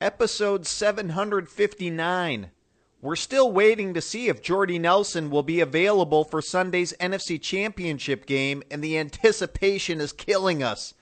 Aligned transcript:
episode 0.00 0.66
759. 0.66 2.50
We're 3.00 3.16
still 3.16 3.52
waiting 3.52 3.92
to 3.94 4.00
see 4.00 4.28
if 4.28 4.42
Jordy 4.42 4.78
Nelson 4.78 5.30
will 5.30 5.42
be 5.42 5.60
available 5.60 6.24
for 6.24 6.40
Sunday's 6.40 6.94
NFC 7.00 7.40
Championship 7.40 8.24
game, 8.24 8.62
and 8.70 8.82
the 8.82 8.98
anticipation 8.98 10.00
is 10.00 10.12
killing 10.12 10.62
us. 10.62 10.94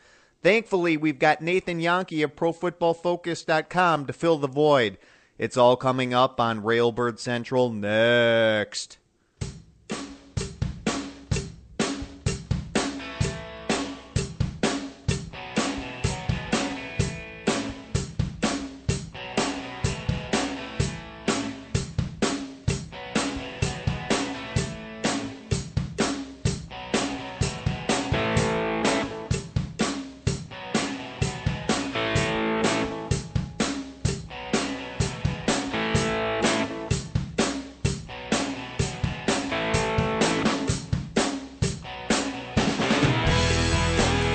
Thankfully, 0.42 0.96
we've 0.96 1.20
got 1.20 1.40
Nathan 1.40 1.80
Jahnke 1.80 2.24
of 2.24 2.34
ProFootballFocus.com 2.34 4.06
to 4.06 4.12
fill 4.12 4.38
the 4.38 4.48
void. 4.48 4.98
It's 5.38 5.56
all 5.56 5.76
coming 5.76 6.12
up 6.12 6.40
on 6.40 6.62
Railbird 6.62 7.18
Central 7.20 7.70
next. 7.70 8.98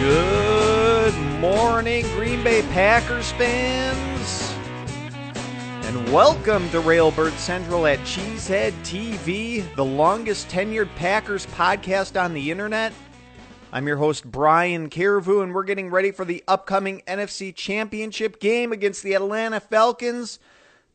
Good 0.07 1.17
morning, 1.41 2.05
Green 2.15 2.41
Bay 2.41 2.61
Packers 2.71 3.29
fans, 3.33 4.55
and 5.85 6.13
welcome 6.13 6.69
to 6.69 6.79
Railbird 6.79 7.33
Central 7.33 7.85
at 7.85 7.99
Cheesehead 7.99 8.71
TV, 8.83 9.65
the 9.75 9.83
longest 9.83 10.47
tenured 10.47 10.87
Packers 10.95 11.45
podcast 11.47 12.17
on 12.17 12.33
the 12.33 12.51
internet. 12.51 12.93
I'm 13.73 13.85
your 13.85 13.97
host, 13.97 14.23
Brian 14.23 14.89
Carriveau, 14.89 15.43
and 15.43 15.53
we're 15.53 15.65
getting 15.65 15.89
ready 15.89 16.11
for 16.11 16.23
the 16.23 16.41
upcoming 16.47 17.01
NFC 17.05 17.53
Championship 17.53 18.39
game 18.39 18.71
against 18.71 19.03
the 19.03 19.13
Atlanta 19.13 19.59
Falcons. 19.59 20.39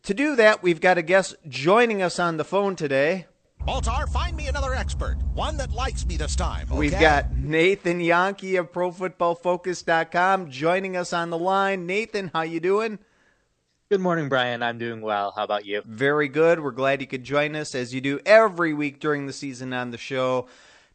To 0.04 0.14
do 0.14 0.34
that, 0.36 0.62
we've 0.62 0.80
got 0.80 0.96
a 0.96 1.02
guest 1.02 1.36
joining 1.46 2.00
us 2.00 2.18
on 2.18 2.38
the 2.38 2.44
phone 2.44 2.76
today. 2.76 3.26
Baltar, 3.66 4.08
find 4.08 4.36
me 4.36 4.48
another 4.48 4.74
expert, 4.74 5.18
one 5.34 5.56
that 5.58 5.70
likes 5.70 6.04
me 6.04 6.16
this 6.16 6.34
time. 6.34 6.66
Okay? 6.68 6.78
We've 6.78 6.90
got 6.90 7.32
Nathan 7.36 8.00
Jahnke 8.00 8.58
of 8.58 8.72
ProFootballFocus.com 8.72 10.50
joining 10.50 10.96
us 10.96 11.12
on 11.12 11.30
the 11.30 11.38
line. 11.38 11.86
Nathan, 11.86 12.32
how 12.34 12.42
you 12.42 12.58
doing? 12.58 12.98
Good 13.88 14.00
morning, 14.00 14.28
Brian. 14.28 14.64
I'm 14.64 14.78
doing 14.78 15.00
well. 15.00 15.32
How 15.36 15.44
about 15.44 15.64
you? 15.64 15.80
Very 15.86 16.26
good. 16.26 16.58
We're 16.58 16.72
glad 16.72 17.00
you 17.00 17.06
could 17.06 17.22
join 17.22 17.54
us 17.54 17.76
as 17.76 17.94
you 17.94 18.00
do 18.00 18.18
every 18.26 18.74
week 18.74 18.98
during 18.98 19.28
the 19.28 19.32
season 19.32 19.72
on 19.72 19.92
the 19.92 19.98
show. 19.98 20.48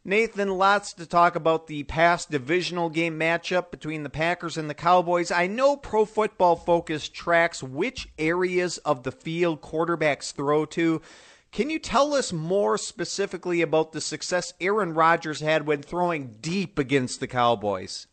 Nathan, 0.04 0.50
lots 0.50 0.92
to 0.94 1.06
talk 1.06 1.36
about 1.36 1.68
the 1.68 1.84
past 1.84 2.30
divisional 2.30 2.90
game 2.90 3.18
matchup 3.18 3.70
between 3.70 4.02
the 4.02 4.10
Packers 4.10 4.58
and 4.58 4.68
the 4.68 4.74
Cowboys. 4.74 5.30
I 5.30 5.46
know 5.46 5.74
Pro 5.74 6.04
Football 6.04 6.56
Focus 6.56 7.08
tracks 7.08 7.62
which 7.62 8.08
areas 8.18 8.76
of 8.78 9.04
the 9.04 9.12
field 9.12 9.62
quarterbacks 9.62 10.34
throw 10.34 10.66
to. 10.66 11.00
Can 11.50 11.70
you 11.70 11.78
tell 11.78 12.14
us 12.14 12.32
more 12.32 12.76
specifically 12.76 13.62
about 13.62 13.92
the 13.92 14.00
success 14.00 14.52
Aaron 14.60 14.94
Rodgers 14.94 15.40
had 15.40 15.66
when 15.66 15.82
throwing 15.82 16.36
deep 16.40 16.78
against 16.78 17.20
the 17.20 17.26
Cowboys? 17.26 18.06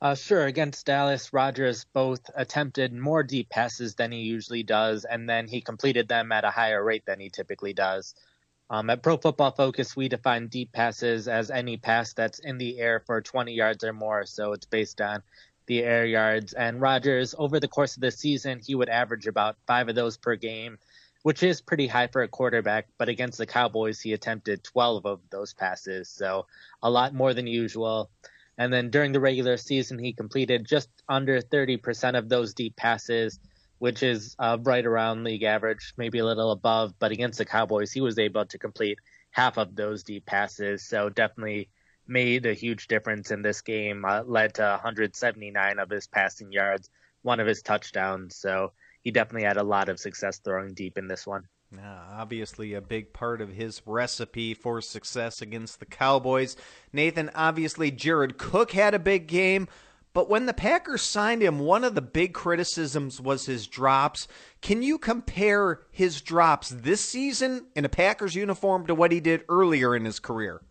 Uh, 0.00 0.14
sure. 0.14 0.44
Against 0.44 0.84
Dallas, 0.84 1.32
Rodgers 1.32 1.86
both 1.94 2.28
attempted 2.34 2.92
more 2.92 3.22
deep 3.22 3.48
passes 3.48 3.94
than 3.94 4.12
he 4.12 4.18
usually 4.18 4.62
does, 4.62 5.06
and 5.06 5.26
then 5.28 5.48
he 5.48 5.62
completed 5.62 6.08
them 6.08 6.30
at 6.32 6.44
a 6.44 6.50
higher 6.50 6.84
rate 6.84 7.06
than 7.06 7.20
he 7.20 7.30
typically 7.30 7.72
does. 7.72 8.14
Um, 8.68 8.90
at 8.90 9.02
Pro 9.02 9.16
Football 9.16 9.52
Focus, 9.52 9.96
we 9.96 10.08
define 10.08 10.48
deep 10.48 10.72
passes 10.72 11.28
as 11.28 11.50
any 11.50 11.76
pass 11.76 12.12
that's 12.12 12.38
in 12.40 12.58
the 12.58 12.78
air 12.80 13.00
for 13.06 13.20
20 13.22 13.52
yards 13.52 13.84
or 13.84 13.92
more. 13.92 14.26
So 14.26 14.52
it's 14.52 14.66
based 14.66 15.00
on 15.00 15.22
the 15.66 15.82
air 15.82 16.04
yards. 16.04 16.52
And 16.52 16.80
Rodgers, 16.80 17.34
over 17.38 17.60
the 17.60 17.68
course 17.68 17.94
of 17.94 18.02
the 18.02 18.10
season, 18.10 18.58
he 18.58 18.74
would 18.74 18.88
average 18.88 19.26
about 19.26 19.56
five 19.66 19.88
of 19.88 19.94
those 19.94 20.16
per 20.16 20.36
game 20.36 20.78
which 21.24 21.42
is 21.42 21.62
pretty 21.62 21.86
high 21.86 22.06
for 22.06 22.22
a 22.22 22.28
quarterback. 22.28 22.86
But 22.98 23.08
against 23.08 23.38
the 23.38 23.46
Cowboys, 23.46 23.98
he 23.98 24.12
attempted 24.12 24.62
12 24.62 25.06
of 25.06 25.20
those 25.30 25.54
passes, 25.54 26.10
so 26.10 26.46
a 26.82 26.90
lot 26.90 27.14
more 27.14 27.32
than 27.32 27.46
usual. 27.46 28.10
And 28.58 28.70
then 28.70 28.90
during 28.90 29.12
the 29.12 29.20
regular 29.20 29.56
season, 29.56 29.98
he 29.98 30.12
completed 30.12 30.66
just 30.66 30.90
under 31.08 31.40
30% 31.40 32.18
of 32.18 32.28
those 32.28 32.52
deep 32.52 32.76
passes, 32.76 33.40
which 33.78 34.02
is 34.02 34.36
uh, 34.38 34.58
right 34.62 34.84
around 34.84 35.24
league 35.24 35.44
average, 35.44 35.94
maybe 35.96 36.18
a 36.18 36.26
little 36.26 36.50
above. 36.50 36.92
But 36.98 37.10
against 37.10 37.38
the 37.38 37.46
Cowboys, 37.46 37.90
he 37.90 38.02
was 38.02 38.18
able 38.18 38.44
to 38.44 38.58
complete 38.58 38.98
half 39.30 39.56
of 39.56 39.74
those 39.74 40.02
deep 40.02 40.26
passes. 40.26 40.86
So 40.86 41.08
definitely 41.08 41.70
made 42.06 42.44
a 42.44 42.52
huge 42.52 42.86
difference 42.86 43.30
in 43.30 43.40
this 43.40 43.62
game, 43.62 44.04
uh, 44.04 44.24
led 44.24 44.52
to 44.56 44.62
179 44.62 45.78
of 45.78 45.88
his 45.88 46.06
passing 46.06 46.52
yards, 46.52 46.90
one 47.22 47.40
of 47.40 47.46
his 47.46 47.62
touchdowns. 47.62 48.36
So 48.36 48.72
he 49.04 49.10
definitely 49.10 49.46
had 49.46 49.58
a 49.58 49.62
lot 49.62 49.88
of 49.88 50.00
success 50.00 50.38
throwing 50.38 50.74
deep 50.74 50.98
in 50.98 51.06
this 51.06 51.26
one. 51.26 51.44
Yeah, 51.76 52.00
obviously, 52.10 52.74
a 52.74 52.80
big 52.80 53.12
part 53.12 53.40
of 53.40 53.50
his 53.50 53.82
recipe 53.84 54.54
for 54.54 54.80
success 54.80 55.42
against 55.42 55.78
the 55.78 55.86
Cowboys. 55.86 56.56
Nathan, 56.92 57.30
obviously, 57.34 57.90
Jared 57.90 58.38
Cook 58.38 58.72
had 58.72 58.94
a 58.94 58.98
big 58.98 59.26
game, 59.26 59.68
but 60.14 60.30
when 60.30 60.46
the 60.46 60.54
Packers 60.54 61.02
signed 61.02 61.42
him, 61.42 61.58
one 61.58 61.84
of 61.84 61.94
the 61.94 62.00
big 62.00 62.32
criticisms 62.32 63.20
was 63.20 63.46
his 63.46 63.66
drops. 63.66 64.26
Can 64.62 64.82
you 64.82 64.98
compare 64.98 65.82
his 65.90 66.20
drops 66.20 66.70
this 66.70 67.04
season 67.04 67.66
in 67.74 67.84
a 67.84 67.88
Packers 67.88 68.34
uniform 68.34 68.86
to 68.86 68.94
what 68.94 69.12
he 69.12 69.20
did 69.20 69.44
earlier 69.48 69.96
in 69.96 70.04
his 70.04 70.20
career? 70.20 70.62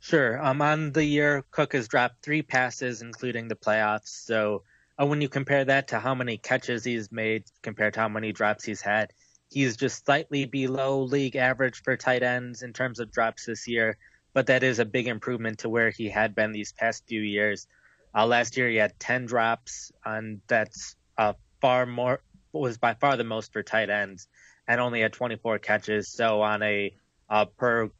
Sure. 0.00 0.42
Um, 0.42 0.62
on 0.62 0.92
the 0.92 1.04
year, 1.04 1.44
Cook 1.50 1.74
has 1.74 1.88
dropped 1.88 2.22
three 2.22 2.40
passes, 2.42 3.02
including 3.02 3.48
the 3.48 3.56
playoffs. 3.56 4.08
So 4.08 4.62
when 5.06 5.20
you 5.20 5.28
compare 5.28 5.64
that 5.64 5.88
to 5.88 6.00
how 6.00 6.14
many 6.14 6.38
catches 6.38 6.82
he's 6.82 7.12
made 7.12 7.44
compared 7.62 7.94
to 7.94 8.00
how 8.00 8.08
many 8.08 8.32
drops 8.32 8.64
he's 8.64 8.80
had, 8.80 9.12
he's 9.48 9.76
just 9.76 10.04
slightly 10.04 10.44
below 10.44 11.02
league 11.02 11.36
average 11.36 11.82
for 11.82 11.96
tight 11.96 12.22
ends 12.22 12.62
in 12.62 12.72
terms 12.72 12.98
of 12.98 13.12
drops 13.12 13.46
this 13.46 13.68
year. 13.68 13.96
But 14.34 14.46
that 14.46 14.62
is 14.62 14.78
a 14.78 14.84
big 14.84 15.06
improvement 15.06 15.60
to 15.60 15.68
where 15.68 15.90
he 15.90 16.08
had 16.08 16.34
been 16.34 16.52
these 16.52 16.72
past 16.72 17.04
few 17.06 17.20
years. 17.20 17.66
Uh, 18.14 18.26
last 18.26 18.56
year 18.56 18.68
he 18.68 18.76
had 18.76 18.98
10 18.98 19.26
drops, 19.26 19.92
and 20.04 20.40
that's 20.48 20.96
uh, 21.16 21.34
far 21.60 21.86
more 21.86 22.20
was 22.52 22.78
by 22.78 22.94
far 22.94 23.16
the 23.16 23.24
most 23.24 23.52
for 23.52 23.62
tight 23.62 23.90
ends, 23.90 24.26
and 24.66 24.80
only 24.80 25.00
had 25.00 25.12
24 25.12 25.60
catches. 25.60 26.08
So 26.08 26.42
on 26.42 26.62
a 26.62 26.92
uh, 27.30 27.44
per 27.44 27.90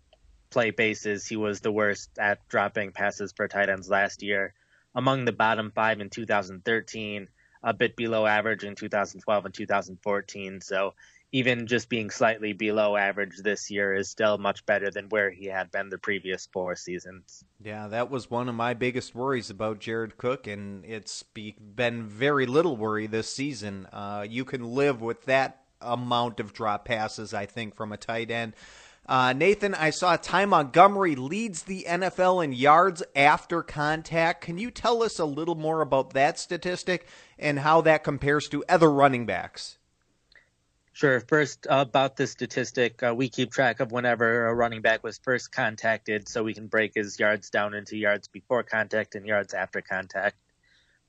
play 0.50 0.70
basis, 0.70 1.26
he 1.26 1.36
was 1.36 1.60
the 1.60 1.70
worst 1.70 2.10
at 2.18 2.46
dropping 2.48 2.92
passes 2.92 3.32
for 3.36 3.46
tight 3.46 3.68
ends 3.68 3.88
last 3.88 4.22
year 4.22 4.54
among 4.98 5.24
the 5.24 5.32
bottom 5.32 5.70
five 5.70 6.00
in 6.00 6.10
2013, 6.10 7.28
a 7.62 7.72
bit 7.72 7.94
below 7.94 8.26
average 8.26 8.64
in 8.64 8.74
2012 8.74 9.44
and 9.44 9.54
2014. 9.54 10.60
So 10.60 10.94
even 11.30 11.68
just 11.68 11.88
being 11.88 12.10
slightly 12.10 12.52
below 12.52 12.96
average 12.96 13.36
this 13.38 13.70
year 13.70 13.94
is 13.94 14.10
still 14.10 14.38
much 14.38 14.66
better 14.66 14.90
than 14.90 15.08
where 15.08 15.30
he 15.30 15.46
had 15.46 15.70
been 15.70 15.88
the 15.88 15.98
previous 15.98 16.48
four 16.52 16.74
seasons. 16.74 17.44
Yeah, 17.62 17.86
that 17.86 18.10
was 18.10 18.28
one 18.28 18.48
of 18.48 18.56
my 18.56 18.74
biggest 18.74 19.14
worries 19.14 19.50
about 19.50 19.78
Jared 19.78 20.16
Cook, 20.16 20.48
and 20.48 20.84
it's 20.84 21.22
be- 21.22 21.56
been 21.60 22.02
very 22.02 22.46
little 22.46 22.76
worry 22.76 23.06
this 23.06 23.32
season. 23.32 23.86
Uh, 23.92 24.26
you 24.28 24.44
can 24.44 24.74
live 24.74 25.00
with 25.00 25.26
that 25.26 25.62
amount 25.80 26.40
of 26.40 26.52
drop 26.52 26.84
passes, 26.84 27.32
I 27.32 27.46
think, 27.46 27.76
from 27.76 27.92
a 27.92 27.96
tight 27.96 28.32
end. 28.32 28.54
Uh, 29.08 29.32
Nathan, 29.32 29.74
I 29.74 29.88
saw 29.88 30.16
Ty 30.16 30.44
Montgomery 30.44 31.16
leads 31.16 31.62
the 31.62 31.86
NFL 31.88 32.44
in 32.44 32.52
yards 32.52 33.02
after 33.16 33.62
contact. 33.62 34.42
Can 34.42 34.58
you 34.58 34.70
tell 34.70 35.02
us 35.02 35.18
a 35.18 35.24
little 35.24 35.54
more 35.54 35.80
about 35.80 36.12
that 36.12 36.38
statistic 36.38 37.08
and 37.38 37.60
how 37.60 37.80
that 37.80 38.04
compares 38.04 38.48
to 38.48 38.62
other 38.68 38.92
running 38.92 39.24
backs? 39.24 39.78
Sure. 40.92 41.20
First, 41.20 41.66
about 41.70 42.16
this 42.16 42.32
statistic, 42.32 43.02
uh, 43.02 43.14
we 43.16 43.30
keep 43.30 43.50
track 43.50 43.80
of 43.80 43.92
whenever 43.92 44.46
a 44.46 44.54
running 44.54 44.82
back 44.82 45.02
was 45.02 45.16
first 45.16 45.52
contacted 45.52 46.28
so 46.28 46.42
we 46.42 46.52
can 46.52 46.66
break 46.66 46.92
his 46.94 47.18
yards 47.18 47.48
down 47.48 47.72
into 47.72 47.96
yards 47.96 48.28
before 48.28 48.62
contact 48.62 49.14
and 49.14 49.24
yards 49.24 49.54
after 49.54 49.80
contact. 49.80 50.36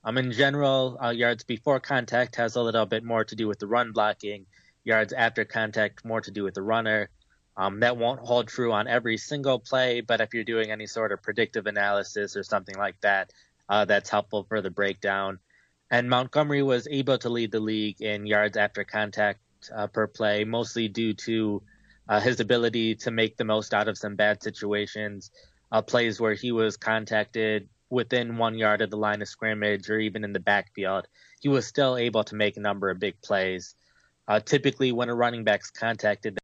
Um, 0.05 0.17
in 0.17 0.31
general, 0.31 0.97
uh, 1.03 1.09
yards 1.09 1.43
before 1.43 1.81
contact 1.81 2.37
has 2.37 2.55
a 2.55 2.61
little 2.61 2.85
bit 2.85 3.03
more 3.03 3.25
to 3.25 3.35
do 3.35 3.49
with 3.49 3.59
the 3.59 3.67
run 3.67 3.91
blocking, 3.91 4.45
yards 4.85 5.11
after 5.11 5.43
contact 5.43 6.05
more 6.05 6.21
to 6.21 6.31
do 6.31 6.45
with 6.45 6.53
the 6.53 6.61
runner. 6.61 7.09
Um, 7.57 7.81
that 7.81 7.97
won't 7.97 8.21
hold 8.21 8.47
true 8.47 8.71
on 8.71 8.87
every 8.87 9.17
single 9.17 9.59
play, 9.59 10.01
but 10.01 10.21
if 10.21 10.33
you're 10.33 10.43
doing 10.43 10.71
any 10.71 10.87
sort 10.87 11.11
of 11.11 11.21
predictive 11.21 11.67
analysis 11.67 12.37
or 12.37 12.43
something 12.43 12.75
like 12.75 12.99
that, 13.01 13.33
uh, 13.67 13.85
that's 13.85 14.09
helpful 14.09 14.43
for 14.43 14.61
the 14.61 14.69
breakdown. 14.69 15.39
And 15.91 16.09
Montgomery 16.09 16.63
was 16.63 16.87
able 16.89 17.17
to 17.19 17.29
lead 17.29 17.51
the 17.51 17.59
league 17.59 18.01
in 18.01 18.25
yards 18.25 18.57
after 18.57 18.83
contact 18.83 19.39
uh, 19.75 19.87
per 19.87 20.07
play, 20.07 20.43
mostly 20.43 20.87
due 20.87 21.13
to 21.13 21.61
uh, 22.07 22.19
his 22.19 22.39
ability 22.39 22.95
to 22.95 23.11
make 23.11 23.37
the 23.37 23.43
most 23.43 23.73
out 23.73 23.87
of 23.87 23.97
some 23.97 24.15
bad 24.15 24.41
situations, 24.41 25.31
uh, 25.71 25.81
plays 25.81 26.19
where 26.19 26.33
he 26.33 26.51
was 26.51 26.77
contacted 26.77 27.67
within 27.89 28.37
one 28.37 28.55
yard 28.55 28.81
of 28.81 28.89
the 28.89 28.97
line 28.97 29.21
of 29.21 29.27
scrimmage 29.27 29.89
or 29.89 29.99
even 29.99 30.23
in 30.23 30.33
the 30.33 30.39
backfield. 30.39 31.07
he 31.39 31.49
was 31.49 31.65
still 31.65 31.97
able 31.97 32.23
to 32.23 32.35
make 32.35 32.57
a 32.57 32.59
number 32.59 32.89
of 32.89 32.99
big 32.99 33.19
plays. 33.21 33.75
Uh, 34.27 34.39
typically, 34.39 34.91
when 34.91 35.09
a 35.09 35.15
running 35.15 35.43
back's 35.43 35.71
contacted 35.71 36.37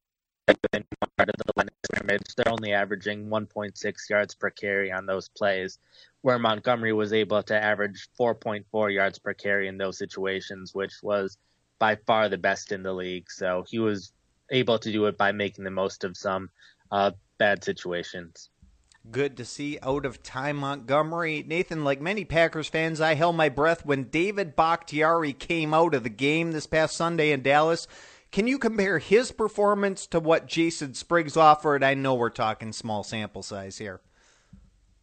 they're 2.07 2.52
only 2.52 2.74
averaging 2.74 3.28
1.6 3.28 4.10
yards 4.10 4.36
per 4.36 4.50
carry 4.50 4.92
on 4.92 5.06
those 5.06 5.30
plays, 5.30 5.80
where 6.22 6.40
Montgomery 6.40 6.94
was 6.94 7.13
able 7.13 7.44
to 7.44 7.56
average 7.56 8.07
4.4 8.19 8.94
yards 8.94 9.19
per 9.19 9.34
carry 9.34 9.68
in 9.68 9.78
those 9.78 9.98
situations, 9.98 10.74
which 10.74 10.94
was 11.04 11.38
by 11.80 11.96
far 12.07 12.30
the 12.30 12.38
best 12.38 12.72
in 12.72 12.84
the 12.84 12.94
league. 12.94 13.30
So 13.30 13.66
he 13.68 13.80
was 13.80 14.12
able 14.50 14.80
to 14.80 14.92
do 14.92 15.06
it 15.06 15.18
by 15.18 15.31
making 15.31 15.63
the 15.63 15.72
most 15.72 16.04
of 16.04 16.18
some 16.18 16.50
uh, 16.92 17.12
bad 17.38 17.63
situations. 17.63 18.50
Good 19.12 19.38
to 19.38 19.46
see 19.46 19.78
out 19.84 20.04
of 20.04 20.24
time 20.24 20.57
Montgomery. 20.57 21.44
Nathan, 21.46 21.84
like 21.84 22.02
many 22.02 22.25
Packers 22.25 22.68
fans, 22.68 23.00
I 23.00 23.13
held 23.13 23.36
my 23.36 23.50
breath 23.50 23.86
when 23.86 24.06
David 24.06 24.56
Bakhtiari 24.56 25.31
came 25.31 25.75
out 25.75 25.94
of 25.94 26.02
the 26.02 26.10
game 26.10 26.52
this 26.52 26.66
past 26.66 26.96
Sunday 26.96 27.31
in 27.31 27.44
Dallas. 27.44 27.88
Can 28.35 28.47
you 28.47 28.59
compare 28.59 28.99
his 28.99 29.31
performance 29.31 30.05
to 30.07 30.19
what 30.19 30.45
Jason 30.45 30.93
Spriggs 30.93 31.37
offered? 31.37 31.85
I 31.85 31.93
know 31.93 32.15
we're 32.15 32.29
talking 32.29 32.73
small 32.73 33.01
sample 33.01 33.43
size 33.43 33.77
here. 33.77 34.01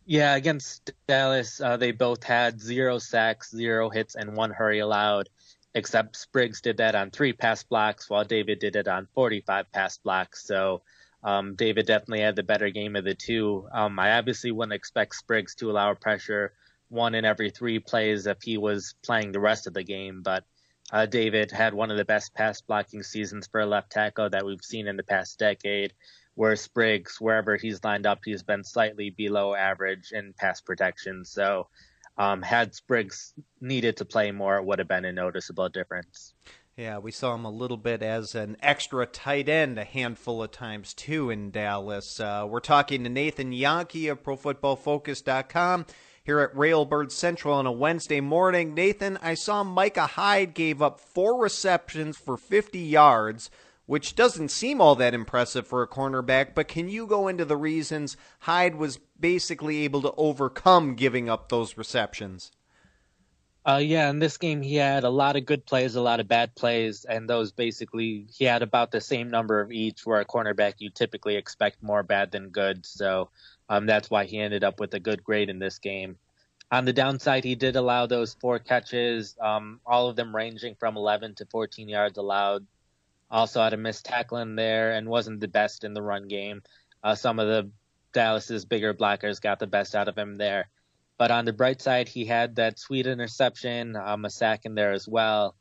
Yeah, 0.04 0.34
against 0.34 0.90
Dallas, 1.08 1.58
uh, 1.58 1.78
they 1.78 1.92
both 1.92 2.22
had 2.24 2.60
zero 2.60 2.98
sacks, 2.98 3.50
zero 3.50 3.88
hits, 3.88 4.16
and 4.16 4.36
one 4.36 4.50
hurry 4.50 4.80
allowed, 4.80 5.30
except 5.74 6.16
Spriggs 6.16 6.60
did 6.60 6.76
that 6.76 6.94
on 6.94 7.10
three 7.10 7.32
pass 7.32 7.62
blocks, 7.62 8.10
while 8.10 8.22
David 8.22 8.58
did 8.58 8.76
it 8.76 8.86
on 8.86 9.08
45 9.14 9.72
pass 9.72 9.96
blocks. 9.96 10.46
So 10.46 10.82
um, 11.24 11.54
David 11.54 11.86
definitely 11.86 12.20
had 12.20 12.36
the 12.36 12.42
better 12.42 12.68
game 12.68 12.96
of 12.96 13.04
the 13.04 13.14
two. 13.14 13.66
Um, 13.72 13.98
I 13.98 14.18
obviously 14.18 14.50
wouldn't 14.50 14.74
expect 14.74 15.14
Spriggs 15.14 15.54
to 15.54 15.70
allow 15.70 15.94
pressure 15.94 16.52
one 16.90 17.14
in 17.14 17.24
every 17.24 17.48
three 17.48 17.78
plays 17.78 18.26
if 18.26 18.42
he 18.42 18.58
was 18.58 18.94
playing 19.02 19.32
the 19.32 19.40
rest 19.40 19.66
of 19.66 19.72
the 19.72 19.84
game, 19.84 20.20
but 20.20 20.44
uh, 20.90 21.06
David 21.06 21.50
had 21.50 21.74
one 21.74 21.90
of 21.90 21.96
the 21.96 22.04
best 22.04 22.34
pass 22.34 22.60
blocking 22.60 23.02
seasons 23.02 23.46
for 23.46 23.60
a 23.60 23.66
left 23.66 23.90
tackle 23.90 24.30
that 24.30 24.44
we've 24.44 24.62
seen 24.62 24.86
in 24.86 24.96
the 24.96 25.02
past 25.02 25.38
decade. 25.38 25.92
Where 26.34 26.56
Spriggs, 26.56 27.20
wherever 27.20 27.56
he's 27.56 27.84
lined 27.84 28.06
up, 28.06 28.20
he's 28.24 28.42
been 28.42 28.64
slightly 28.64 29.10
below 29.10 29.54
average 29.54 30.12
in 30.12 30.32
pass 30.32 30.62
protection. 30.62 31.26
So, 31.26 31.68
um, 32.16 32.40
had 32.40 32.74
Spriggs 32.74 33.34
needed 33.60 33.98
to 33.98 34.06
play 34.06 34.32
more, 34.32 34.56
it 34.56 34.64
would 34.64 34.78
have 34.78 34.88
been 34.88 35.04
a 35.04 35.12
noticeable 35.12 35.68
difference. 35.68 36.34
Yeah, 36.76 36.98
we 36.98 37.10
saw 37.10 37.34
him 37.34 37.44
a 37.44 37.50
little 37.50 37.76
bit 37.76 38.02
as 38.02 38.34
an 38.34 38.56
extra 38.62 39.04
tight 39.04 39.48
end 39.48 39.78
a 39.78 39.84
handful 39.84 40.42
of 40.42 40.52
times 40.52 40.94
too 40.94 41.28
in 41.28 41.50
Dallas. 41.50 42.18
Uh, 42.18 42.46
we're 42.48 42.60
talking 42.60 43.04
to 43.04 43.10
Nathan 43.10 43.52
Jahnke 43.52 44.10
of 44.10 44.22
ProFootballFocus.com 44.22 45.84
here 46.24 46.38
at 46.38 46.54
Railbird 46.54 47.10
Central 47.10 47.54
on 47.54 47.66
a 47.66 47.72
Wednesday 47.72 48.20
morning. 48.20 48.74
Nathan, 48.74 49.18
I 49.20 49.34
saw 49.34 49.64
Micah 49.64 50.06
Hyde 50.06 50.54
gave 50.54 50.80
up 50.80 51.00
four 51.00 51.40
receptions 51.40 52.16
for 52.16 52.36
50 52.36 52.78
yards, 52.78 53.50
which 53.86 54.14
doesn't 54.14 54.50
seem 54.50 54.80
all 54.80 54.94
that 54.96 55.14
impressive 55.14 55.66
for 55.66 55.82
a 55.82 55.88
cornerback, 55.88 56.54
but 56.54 56.68
can 56.68 56.88
you 56.88 57.06
go 57.06 57.26
into 57.26 57.44
the 57.44 57.56
reasons 57.56 58.16
Hyde 58.40 58.76
was 58.76 59.00
basically 59.18 59.84
able 59.84 60.00
to 60.02 60.14
overcome 60.16 60.94
giving 60.94 61.28
up 61.28 61.48
those 61.48 61.76
receptions? 61.76 62.52
Uh, 63.64 63.76
yeah, 63.76 64.10
in 64.10 64.18
this 64.18 64.38
game 64.38 64.60
he 64.60 64.74
had 64.74 65.04
a 65.04 65.10
lot 65.10 65.36
of 65.36 65.46
good 65.46 65.64
plays, 65.64 65.94
a 65.94 66.00
lot 66.00 66.18
of 66.18 66.26
bad 66.26 66.52
plays, 66.56 67.04
and 67.04 67.30
those 67.30 67.52
basically 67.52 68.26
he 68.34 68.44
had 68.44 68.60
about 68.60 68.90
the 68.90 69.00
same 69.00 69.30
number 69.30 69.60
of 69.60 69.70
each. 69.70 70.04
Where 70.04 70.20
a 70.20 70.24
cornerback 70.24 70.74
you 70.78 70.90
typically 70.90 71.36
expect 71.36 71.80
more 71.82 72.02
bad 72.02 72.32
than 72.32 72.48
good, 72.48 72.84
so 72.84 73.30
um, 73.68 73.86
that's 73.86 74.10
why 74.10 74.24
he 74.24 74.38
ended 74.40 74.64
up 74.64 74.80
with 74.80 74.94
a 74.94 75.00
good 75.00 75.22
grade 75.22 75.48
in 75.48 75.60
this 75.60 75.78
game. 75.78 76.16
On 76.72 76.84
the 76.84 76.92
downside, 76.92 77.44
he 77.44 77.54
did 77.54 77.76
allow 77.76 78.06
those 78.06 78.34
four 78.34 78.58
catches, 78.58 79.36
um, 79.40 79.78
all 79.86 80.08
of 80.08 80.16
them 80.16 80.34
ranging 80.34 80.74
from 80.74 80.96
11 80.96 81.34
to 81.36 81.46
14 81.46 81.88
yards 81.88 82.18
allowed. 82.18 82.66
Also 83.30 83.62
had 83.62 83.74
a 83.74 83.76
missed 83.76 84.06
tackle 84.06 84.38
in 84.38 84.56
there 84.56 84.92
and 84.92 85.08
wasn't 85.08 85.40
the 85.40 85.48
best 85.48 85.84
in 85.84 85.94
the 85.94 86.02
run 86.02 86.28
game. 86.28 86.62
Uh, 87.04 87.14
some 87.14 87.38
of 87.38 87.46
the 87.46 87.70
Dallas's 88.12 88.64
bigger 88.64 88.94
blockers 88.94 89.40
got 89.40 89.58
the 89.58 89.66
best 89.66 89.94
out 89.94 90.08
of 90.08 90.16
him 90.16 90.36
there. 90.36 90.68
But 91.22 91.30
on 91.30 91.44
the 91.44 91.52
bright 91.52 91.80
side, 91.80 92.08
he 92.08 92.24
had 92.24 92.56
that 92.56 92.80
sweet 92.80 93.06
interception, 93.06 93.94
um, 93.94 94.24
a 94.24 94.28
sack 94.28 94.64
in 94.64 94.74
there 94.74 94.90
as 94.90 95.06
well. 95.06 95.54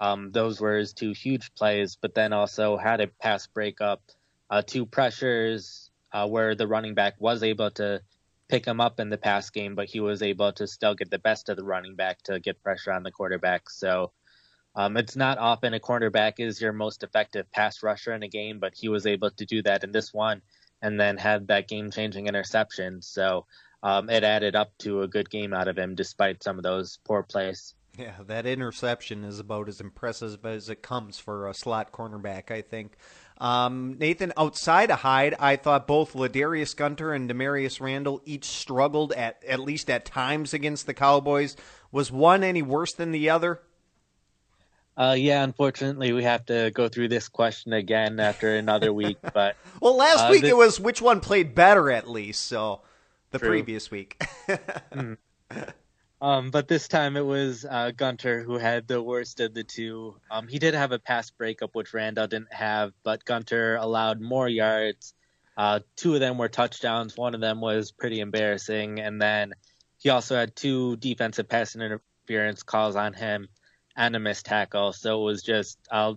Um, 0.00 0.32
those 0.32 0.58
were 0.58 0.78
his 0.78 0.94
two 0.94 1.12
huge 1.12 1.52
plays, 1.52 1.98
but 2.00 2.14
then 2.14 2.32
also 2.32 2.78
had 2.78 3.02
a 3.02 3.08
pass 3.08 3.46
breakup, 3.46 4.00
uh, 4.48 4.62
two 4.66 4.86
pressures 4.86 5.90
uh, 6.14 6.26
where 6.26 6.54
the 6.54 6.66
running 6.66 6.94
back 6.94 7.16
was 7.18 7.42
able 7.42 7.70
to 7.72 8.00
pick 8.48 8.64
him 8.64 8.80
up 8.80 9.00
in 9.00 9.10
the 9.10 9.18
pass 9.18 9.50
game, 9.50 9.74
but 9.74 9.90
he 9.90 10.00
was 10.00 10.22
able 10.22 10.50
to 10.54 10.66
still 10.66 10.94
get 10.94 11.10
the 11.10 11.18
best 11.18 11.50
of 11.50 11.58
the 11.58 11.64
running 11.64 11.94
back 11.94 12.22
to 12.22 12.40
get 12.40 12.62
pressure 12.62 12.90
on 12.90 13.02
the 13.02 13.12
quarterback. 13.12 13.68
So 13.68 14.12
um, 14.74 14.96
it's 14.96 15.14
not 15.14 15.36
often 15.36 15.74
a 15.74 15.78
cornerback 15.78 16.36
is 16.38 16.58
your 16.58 16.72
most 16.72 17.02
effective 17.02 17.52
pass 17.52 17.82
rusher 17.82 18.14
in 18.14 18.22
a 18.22 18.28
game, 18.28 18.60
but 18.60 18.72
he 18.74 18.88
was 18.88 19.06
able 19.06 19.30
to 19.32 19.44
do 19.44 19.60
that 19.64 19.84
in 19.84 19.92
this 19.92 20.14
one 20.14 20.40
and 20.80 20.98
then 20.98 21.18
had 21.18 21.48
that 21.48 21.68
game 21.68 21.90
changing 21.90 22.28
interception. 22.28 23.02
So 23.02 23.44
um, 23.82 24.08
it 24.08 24.24
added 24.24 24.54
up 24.56 24.76
to 24.78 25.02
a 25.02 25.08
good 25.08 25.28
game 25.30 25.52
out 25.52 25.68
of 25.68 25.78
him 25.78 25.94
despite 25.94 26.42
some 26.42 26.56
of 26.56 26.62
those 26.62 26.98
poor 27.04 27.22
plays. 27.22 27.74
Yeah, 27.98 28.14
that 28.26 28.46
interception 28.46 29.22
is 29.22 29.38
about 29.38 29.68
as 29.68 29.80
impressive 29.80 30.46
as 30.46 30.70
it 30.70 30.82
comes 30.82 31.18
for 31.18 31.46
a 31.46 31.52
slot 31.52 31.92
cornerback, 31.92 32.50
I 32.50 32.62
think. 32.62 32.96
Um, 33.36 33.96
Nathan, 33.98 34.32
outside 34.36 34.90
of 34.90 35.00
Hyde, 35.00 35.34
I 35.38 35.56
thought 35.56 35.86
both 35.86 36.14
Ladarius 36.14 36.74
Gunter 36.74 37.12
and 37.12 37.28
Damarious 37.28 37.80
Randall 37.80 38.22
each 38.24 38.44
struggled 38.44 39.12
at 39.12 39.42
at 39.46 39.60
least 39.60 39.90
at 39.90 40.04
times 40.04 40.54
against 40.54 40.86
the 40.86 40.94
Cowboys. 40.94 41.56
Was 41.90 42.10
one 42.10 42.44
any 42.44 42.62
worse 42.62 42.94
than 42.94 43.12
the 43.12 43.28
other? 43.28 43.60
Uh, 44.96 45.16
yeah, 45.18 45.42
unfortunately, 45.42 46.12
we 46.12 46.22
have 46.22 46.46
to 46.46 46.70
go 46.70 46.88
through 46.88 47.08
this 47.08 47.28
question 47.28 47.72
again 47.72 48.20
after 48.20 48.54
another 48.54 48.92
week. 48.92 49.18
But 49.34 49.56
well, 49.80 49.96
last 49.96 50.28
uh, 50.28 50.28
week 50.30 50.42
this... 50.42 50.50
it 50.50 50.56
was 50.56 50.78
which 50.78 51.02
one 51.02 51.20
played 51.20 51.54
better, 51.54 51.90
at 51.90 52.08
least. 52.08 52.46
So 52.46 52.82
the 53.32 53.38
True. 53.38 53.48
previous 53.48 53.90
week. 53.90 54.22
mm. 54.92 55.16
Um, 56.22 56.52
but 56.52 56.68
this 56.68 56.86
time 56.86 57.16
it 57.16 57.26
was 57.26 57.66
uh, 57.68 57.90
Gunter 57.90 58.44
who 58.44 58.56
had 58.56 58.86
the 58.86 59.02
worst 59.02 59.40
of 59.40 59.54
the 59.54 59.64
two. 59.64 60.14
Um, 60.30 60.46
he 60.46 60.60
did 60.60 60.74
have 60.74 60.92
a 60.92 61.00
pass 61.00 61.30
breakup, 61.30 61.74
which 61.74 61.92
Randall 61.92 62.28
didn't 62.28 62.54
have, 62.54 62.92
but 63.02 63.24
Gunter 63.24 63.74
allowed 63.74 64.20
more 64.20 64.48
yards. 64.48 65.14
Uh, 65.56 65.80
two 65.96 66.14
of 66.14 66.20
them 66.20 66.38
were 66.38 66.48
touchdowns. 66.48 67.16
One 67.16 67.34
of 67.34 67.40
them 67.40 67.60
was 67.60 67.90
pretty 67.90 68.20
embarrassing. 68.20 69.00
And 69.00 69.20
then 69.20 69.54
he 69.98 70.10
also 70.10 70.36
had 70.36 70.54
two 70.54 70.96
defensive 70.96 71.48
pass 71.48 71.74
interference 71.74 72.62
calls 72.62 72.94
on 72.94 73.14
him 73.14 73.48
and 73.96 74.14
a 74.14 74.20
missed 74.20 74.46
tackle. 74.46 74.92
So 74.92 75.20
it 75.20 75.24
was 75.24 75.42
just 75.42 75.76
a 75.90 76.14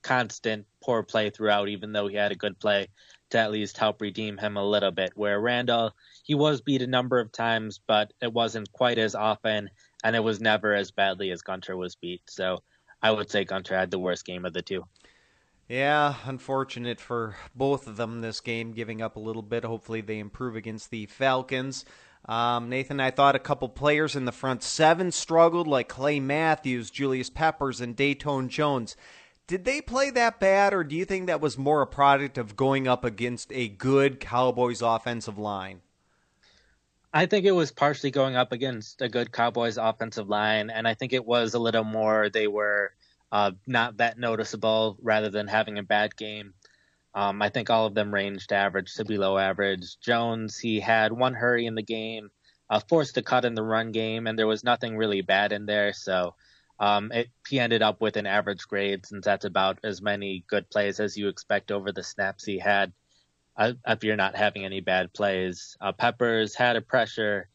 constant 0.00 0.66
poor 0.82 1.02
play 1.02 1.28
throughout, 1.28 1.68
even 1.68 1.92
though 1.92 2.08
he 2.08 2.16
had 2.16 2.32
a 2.32 2.36
good 2.36 2.58
play 2.58 2.88
to 3.30 3.38
at 3.38 3.52
least 3.52 3.78
help 3.78 4.00
redeem 4.00 4.38
him 4.38 4.56
a 4.56 4.64
little 4.64 4.90
bit. 4.90 5.12
Where 5.14 5.40
Randall, 5.40 5.94
he 6.22 6.34
was 6.34 6.60
beat 6.60 6.82
a 6.82 6.86
number 6.86 7.18
of 7.18 7.32
times, 7.32 7.80
but 7.86 8.12
it 8.22 8.32
wasn't 8.32 8.72
quite 8.72 8.98
as 8.98 9.14
often, 9.14 9.70
and 10.04 10.16
it 10.16 10.24
was 10.24 10.40
never 10.40 10.74
as 10.74 10.90
badly 10.90 11.30
as 11.30 11.42
Gunter 11.42 11.76
was 11.76 11.96
beat. 11.96 12.22
So 12.28 12.58
I 13.02 13.10
would 13.10 13.30
say 13.30 13.44
Gunter 13.44 13.76
had 13.76 13.90
the 13.90 13.98
worst 13.98 14.24
game 14.24 14.44
of 14.44 14.52
the 14.52 14.62
two. 14.62 14.84
Yeah, 15.68 16.14
unfortunate 16.24 17.00
for 17.00 17.36
both 17.54 17.86
of 17.86 17.96
them 17.96 18.20
this 18.20 18.40
game, 18.40 18.72
giving 18.72 19.00
up 19.00 19.16
a 19.16 19.20
little 19.20 19.42
bit. 19.42 19.64
Hopefully 19.64 20.00
they 20.00 20.18
improve 20.18 20.54
against 20.54 20.90
the 20.90 21.06
Falcons. 21.06 21.84
Um, 22.26 22.68
Nathan, 22.68 23.00
I 23.00 23.10
thought 23.10 23.34
a 23.34 23.40
couple 23.40 23.68
players 23.68 24.14
in 24.14 24.24
the 24.24 24.32
front 24.32 24.62
seven 24.62 25.10
struggled, 25.10 25.66
like 25.66 25.88
Clay 25.88 26.20
Matthews, 26.20 26.90
Julius 26.90 27.30
Peppers, 27.30 27.80
and 27.80 27.96
Datone 27.96 28.48
Jones. 28.48 28.96
Did 29.48 29.64
they 29.64 29.80
play 29.80 30.10
that 30.10 30.38
bad, 30.38 30.72
or 30.72 30.84
do 30.84 30.94
you 30.94 31.04
think 31.04 31.26
that 31.26 31.40
was 31.40 31.58
more 31.58 31.82
a 31.82 31.86
product 31.86 32.38
of 32.38 32.56
going 32.56 32.86
up 32.86 33.04
against 33.04 33.52
a 33.52 33.68
good 33.68 34.20
Cowboys 34.20 34.82
offensive 34.82 35.36
line? 35.36 35.80
I 37.12 37.26
think 37.26 37.44
it 37.44 37.52
was 37.52 37.72
partially 37.72 38.10
going 38.10 38.36
up 38.36 38.52
against 38.52 39.02
a 39.02 39.08
good 39.08 39.32
Cowboys 39.32 39.76
offensive 39.76 40.28
line, 40.28 40.70
and 40.70 40.88
I 40.88 40.94
think 40.94 41.12
it 41.12 41.26
was 41.26 41.52
a 41.52 41.58
little 41.58 41.84
more 41.84 42.30
they 42.30 42.46
were 42.46 42.92
uh, 43.30 43.52
not 43.66 43.98
that 43.98 44.18
noticeable 44.18 44.96
rather 45.02 45.28
than 45.28 45.46
having 45.46 45.78
a 45.78 45.82
bad 45.82 46.16
game. 46.16 46.54
Um, 47.14 47.42
I 47.42 47.50
think 47.50 47.68
all 47.68 47.84
of 47.86 47.94
them 47.94 48.14
ranged 48.14 48.52
average 48.52 48.94
to 48.94 49.04
below 49.04 49.36
average. 49.36 49.98
Jones, 50.00 50.58
he 50.58 50.80
had 50.80 51.12
one 51.12 51.34
hurry 51.34 51.66
in 51.66 51.74
the 51.74 51.82
game, 51.82 52.30
uh, 52.70 52.80
forced 52.80 53.18
a 53.18 53.22
cut 53.22 53.44
in 53.44 53.54
the 53.54 53.62
run 53.62 53.92
game, 53.92 54.26
and 54.26 54.38
there 54.38 54.46
was 54.46 54.64
nothing 54.64 54.96
really 54.96 55.20
bad 55.20 55.52
in 55.52 55.66
there. 55.66 55.92
So 55.92 56.34
um, 56.80 57.12
it, 57.12 57.28
he 57.46 57.60
ended 57.60 57.82
up 57.82 58.00
with 58.00 58.16
an 58.16 58.26
average 58.26 58.66
grade 58.66 59.04
since 59.04 59.26
that's 59.26 59.44
about 59.44 59.78
as 59.84 60.00
many 60.00 60.44
good 60.48 60.70
plays 60.70 60.98
as 60.98 61.18
you 61.18 61.28
expect 61.28 61.70
over 61.70 61.92
the 61.92 62.02
snaps 62.02 62.44
he 62.44 62.58
had. 62.58 62.92
If 63.58 64.04
you're 64.04 64.16
not 64.16 64.36
having 64.36 64.64
any 64.64 64.80
bad 64.80 65.12
plays, 65.12 65.76
uh, 65.80 65.92
Peppers 65.92 66.54
had 66.54 66.76
a 66.76 66.80
pressure, 66.80 67.48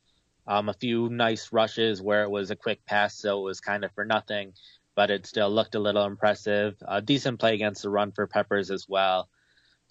um, 0.46 0.70
a 0.70 0.74
few 0.74 1.10
nice 1.10 1.52
rushes 1.52 2.02
where 2.02 2.24
it 2.24 2.30
was 2.30 2.52
a 2.52 2.56
quick 2.56 2.86
pass, 2.86 3.18
so 3.18 3.40
it 3.40 3.44
was 3.44 3.60
kind 3.60 3.84
of 3.84 3.92
for 3.94 4.06
nothing, 4.06 4.54
but 4.96 5.10
it 5.10 5.26
still 5.26 5.50
looked 5.50 5.76
a 5.76 5.80
little 5.80 6.06
impressive. 6.06 6.76
A 6.88 7.02
decent 7.02 7.40
play 7.40 7.56
against 7.56 7.82
the 7.82 7.90
run 7.90 8.12
for 8.12 8.28
Peppers 8.28 8.70
as 8.72 8.88
well. 8.88 9.28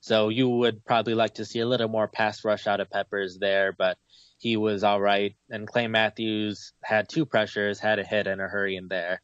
So 0.00 0.28
you 0.28 0.48
would 0.48 0.84
probably 0.84 1.14
like 1.14 1.34
to 1.34 1.44
see 1.44 1.60
a 1.60 1.66
little 1.66 1.88
more 1.88 2.06
pass 2.06 2.44
rush 2.44 2.66
out 2.66 2.80
of 2.80 2.90
Peppers 2.90 3.38
there, 3.38 3.72
but 3.72 3.98
he 4.38 4.56
was 4.56 4.84
all 4.84 5.00
right. 5.00 5.34
And 5.50 5.66
Clay 5.66 5.88
Matthews 5.88 6.72
had 6.82 7.08
two 7.08 7.26
pressures, 7.26 7.80
had 7.80 7.98
a 7.98 8.04
hit 8.04 8.26
and 8.26 8.40
a 8.40 8.46
hurry 8.46 8.76
in 8.76 8.88
there, 8.88 9.20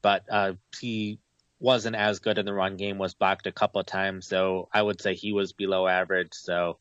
but 0.00 0.24
uh, 0.30 0.54
he 0.80 1.18
wasn't 1.62 1.96
as 1.96 2.18
good 2.18 2.38
in 2.38 2.44
the 2.44 2.52
run 2.52 2.76
game. 2.76 2.98
Was 2.98 3.14
blocked 3.14 3.46
a 3.46 3.52
couple 3.52 3.80
of 3.80 3.86
times, 3.86 4.26
so 4.26 4.68
I 4.72 4.82
would 4.82 5.00
say 5.00 5.14
he 5.14 5.32
was 5.32 5.52
below 5.52 5.86
average. 5.86 6.34
So 6.34 6.78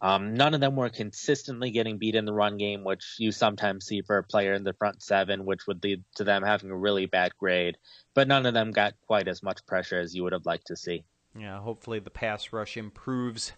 um, 0.00 0.34
none 0.34 0.54
of 0.54 0.60
them 0.60 0.76
were 0.76 0.90
consistently 0.90 1.70
getting 1.70 1.98
beat 1.98 2.16
in 2.16 2.24
the 2.24 2.32
run 2.32 2.56
game, 2.56 2.84
which 2.84 3.14
you 3.18 3.30
sometimes 3.30 3.86
see 3.86 4.02
for 4.02 4.18
a 4.18 4.24
player 4.24 4.54
in 4.54 4.64
the 4.64 4.72
front 4.72 5.02
seven, 5.02 5.44
which 5.44 5.66
would 5.66 5.82
lead 5.82 6.02
to 6.16 6.24
them 6.24 6.42
having 6.42 6.70
a 6.70 6.76
really 6.76 7.06
bad 7.06 7.32
grade. 7.38 7.78
But 8.14 8.28
none 8.28 8.44
of 8.44 8.54
them 8.54 8.72
got 8.72 8.94
quite 9.06 9.28
as 9.28 9.42
much 9.42 9.64
pressure 9.66 10.00
as 10.00 10.14
you 10.14 10.24
would 10.24 10.32
have 10.32 10.46
liked 10.46 10.66
to 10.66 10.76
see. 10.76 11.04
Yeah, 11.38 11.60
hopefully 11.60 12.00
the 12.00 12.10
pass 12.10 12.52
rush 12.52 12.76
improves 12.76 13.52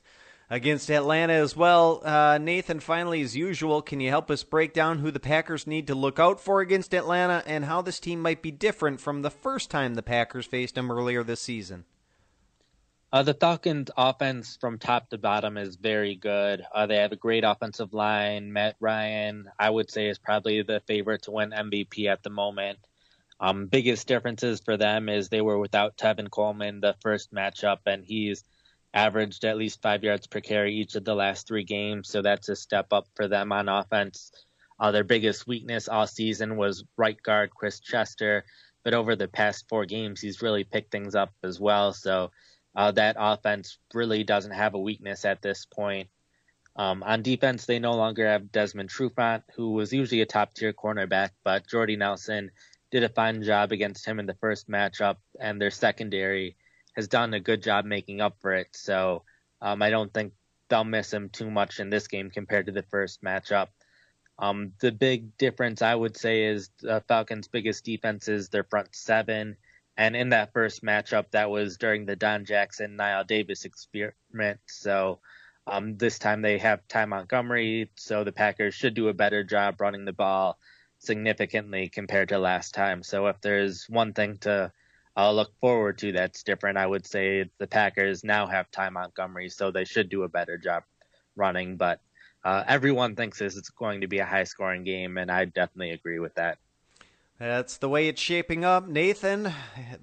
against 0.50 0.90
Atlanta 0.90 1.33
as 1.33 1.57
well. 1.57 2.02
Uh, 2.04 2.37
Nathan, 2.38 2.80
finally, 2.80 3.23
as 3.23 3.37
usual, 3.37 3.80
can 3.80 4.00
you 4.00 4.11
help 4.11 4.30
us 4.30 4.42
break 4.42 4.75
down 4.75 4.99
who 4.99 5.12
the 5.12 5.21
Packers 5.21 5.66
need 5.66 5.87
to 5.87 5.95
look 5.95 6.19
out 6.19 6.40
for 6.40 6.61
against 6.61 6.92
Atlanta 6.92 7.42
and 7.47 7.64
how 7.64 7.80
this 7.80 8.00
team 8.00 8.21
might 8.21 8.42
be 8.42 8.50
different 8.50 9.00
from 9.00 9.23
the 9.23 9.30
first 9.30 9.71
time 9.71 9.95
the 9.95 10.02
Packers 10.02 10.47
faced 10.47 10.75
them 10.75 10.90
earlier 10.90 11.23
this 11.23 11.40
season? 11.40 11.85
Uh, 13.12 13.23
the 13.25 13.35
Falcons' 13.35 13.90
offense 13.97 14.57
from 14.61 14.78
top 14.78 15.11
to 15.11 15.19
bottom 15.19 15.57
is 15.57 15.75
very 15.76 16.14
good. 16.14 16.62
Uh, 16.73 16.87
they 16.87 16.97
have 16.97 17.11
a 17.11 17.16
great 17.16 17.42
offensive 17.42 17.92
line. 17.92 18.52
Matt 18.52 18.76
Ryan, 18.78 19.50
I 19.59 19.71
would 19.71 19.90
say, 19.90 20.09
is 20.09 20.19
probably 20.19 20.62
the 20.62 20.80
favorite 20.87 21.23
to 21.23 21.33
win 21.33 21.50
MVP 21.50 22.07
at 22.07 22.23
the 22.23 22.30
moment. 22.30 22.78
Um, 23.40 23.66
biggest 23.66 24.07
differences 24.07 24.61
for 24.61 24.76
them 24.76 25.09
is 25.09 25.28
they 25.28 25.40
were 25.40 25.59
without 25.59 25.97
Tevin 25.97 26.30
Coleman 26.30 26.80
the 26.80 26.95
first 27.00 27.33
matchup, 27.33 27.78
and 27.87 28.04
he's 28.04 28.45
averaged 28.92 29.44
at 29.44 29.56
least 29.56 29.82
five 29.82 30.02
yards 30.02 30.26
per 30.26 30.40
carry 30.40 30.75
each 30.75 30.94
of 30.97 31.04
the 31.04 31.14
last 31.14 31.47
three 31.47 31.64
games. 31.64 32.09
So 32.09 32.23
that's 32.23 32.49
a 32.49 32.56
step 32.56 32.92
up 32.92 33.06
for 33.14 33.28
them 33.28 33.52
on 33.52 33.68
offense. 33.68 34.32
Uh, 34.78 34.90
their 34.90 35.04
biggest 35.04 35.47
weakness 35.47 35.88
all 35.88 36.06
season 36.06 36.56
was 36.56 36.85
right 36.97 37.23
guard 37.23 37.50
Chris 37.50 37.80
Chester, 37.80 38.44
but 38.82 38.94
over 38.94 39.14
the 39.14 39.28
past 39.28 39.68
four 39.68 39.85
games, 39.85 40.20
he's 40.20 40.42
really 40.42 40.64
picked 40.64 40.90
things 40.90 41.14
up 41.14 41.32
as 41.42 41.61
well. 41.61 41.92
So 41.92 42.30
uh, 42.75 42.90
that 42.92 43.16
offense 43.18 43.78
really 43.92 44.25
doesn't 44.25 44.52
have 44.52 44.75
a 44.75 44.78
weakness 44.78 45.25
at 45.25 45.42
this 45.42 45.66
point. 45.66 46.09
Um, 46.76 47.02
on 47.02 47.23
defense, 47.23 47.66
they 47.66 47.78
no 47.78 47.92
longer 47.92 48.26
have 48.26 48.52
Desmond 48.52 48.90
Trufant, 48.90 49.42
who 49.54 49.73
was 49.73 49.92
usually 49.92 50.23
a 50.23 50.26
top 50.26 50.54
tier 50.54 50.73
cornerback, 50.73 51.30
but 51.44 51.66
Jordy 51.66 51.97
Nelson 51.97 52.50
did 52.90 53.04
a 53.04 53.09
fine 53.09 53.42
job 53.42 53.73
against 53.73 54.06
him 54.06 54.18
in 54.18 54.26
the 54.26 54.37
first 54.40 54.68
matchup, 54.68 55.16
and 55.38 55.61
their 55.61 55.70
secondary 55.70 56.56
has 57.00 57.09
done 57.09 57.35
a 57.35 57.40
good 57.40 57.62
job 57.62 57.85
making 57.85 58.21
up 58.21 58.37
for 58.40 58.52
it. 58.52 58.69
So 58.73 59.25
um, 59.61 59.83
I 59.83 59.90
don't 59.90 60.12
think 60.12 60.33
they'll 60.69 60.85
miss 60.85 61.12
him 61.12 61.28
too 61.28 61.50
much 61.50 61.80
in 61.80 61.90
this 61.90 62.07
game 62.07 62.30
compared 62.30 62.66
to 62.66 62.73
the 62.73 62.85
first 62.85 63.23
matchup. 63.23 63.69
Um, 64.38 64.73
the 64.80 64.92
big 64.92 65.37
difference 65.37 65.83
I 65.83 65.95
would 65.95 66.16
say 66.16 66.45
is 66.45 66.71
the 66.80 67.02
Falcons' 67.09 67.49
biggest 67.49 67.85
defense 67.85 68.28
is 68.28 68.49
their 68.49 68.64
front 68.64 68.95
seven 68.95 69.57
and 70.00 70.16
in 70.16 70.30
that 70.30 70.54
first 70.54 70.83
matchup, 70.83 71.26
that 71.33 71.50
was 71.50 71.76
during 71.76 72.07
the 72.07 72.16
Don 72.16 72.47
Jackson 72.47 72.97
Knile 72.97 73.26
Davis 73.26 73.66
experiment. 73.66 74.61
So 74.66 75.21
um, 75.66 75.99
this 75.99 76.19
time 76.19 76.40
they 76.40 76.57
have 76.57 76.88
Ty 76.88 77.04
Montgomery, 77.04 77.90
so 77.97 78.25
the 78.25 78.33
Packers 78.33 78.75
should 78.75 78.95
do 78.95 79.09
a 79.09 79.12
better 79.12 79.45
job 79.45 79.78
running 79.78 80.07
the 80.07 80.14
ball 80.14 80.59
significantly 81.00 81.90
compared 81.90 82.30
to 82.30 82.38
last 82.38 82.73
time. 82.73 83.02
So 83.02 83.26
if 83.26 83.42
there's 83.42 83.85
one 83.90 84.14
thing 84.14 84.38
to 84.38 84.73
uh, 85.17 85.33
look 85.33 85.52
forward 85.61 85.99
to 85.99 86.12
that's 86.12 86.43
different, 86.43 86.79
I 86.79 86.87
would 86.87 87.07
say 87.07 87.50
the 87.59 87.67
Packers 87.67 88.25
now 88.25 88.47
have 88.47 88.71
Ty 88.71 88.90
Montgomery, 88.90 89.49
so 89.49 89.71
they 89.71 89.85
should 89.85 90.09
do 90.09 90.23
a 90.23 90.29
better 90.29 90.57
job 90.57 90.85
running. 91.37 91.76
But 91.76 92.00
uh, 92.45 92.64
everyone 92.67 93.17
thinks 93.17 93.38
this 93.38 93.57
is 93.57 93.69
going 93.71 94.02
to 94.02 94.09
be 94.09 94.19
a 94.19 94.26
high 94.26 94.45
scoring 94.45 94.85
game, 94.85 95.19
and 95.19 95.31
I 95.31 95.45
definitely 95.47 95.90
agree 95.90 96.19
with 96.19 96.35
that. 96.37 96.59
That's 97.40 97.79
the 97.79 97.88
way 97.88 98.07
it's 98.09 98.21
shaping 98.21 98.67
up. 98.67 98.87
Nathan, 98.87 99.55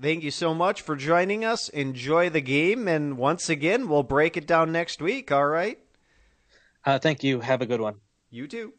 thank 0.02 0.24
you 0.24 0.32
so 0.32 0.56
much 0.56 0.82
for 0.82 0.96
joining 0.96 1.46
us. 1.46 1.70
Enjoy 1.70 2.32
the 2.32 2.42
game. 2.42 2.88
And 2.88 3.16
once 3.16 3.48
again, 3.48 3.88
we'll 3.88 4.02
break 4.02 4.38
it 4.38 4.48
down 4.48 4.72
next 4.72 5.04
week, 5.04 5.32
all 5.32 5.46
right? 5.46 5.78
Uh, 6.84 6.98
thank 6.98 7.24
you. 7.24 7.42
Have 7.42 7.62
a 7.62 7.68
good 7.68 7.80
one. 7.80 7.98
You 8.32 8.48
too. 8.48 8.74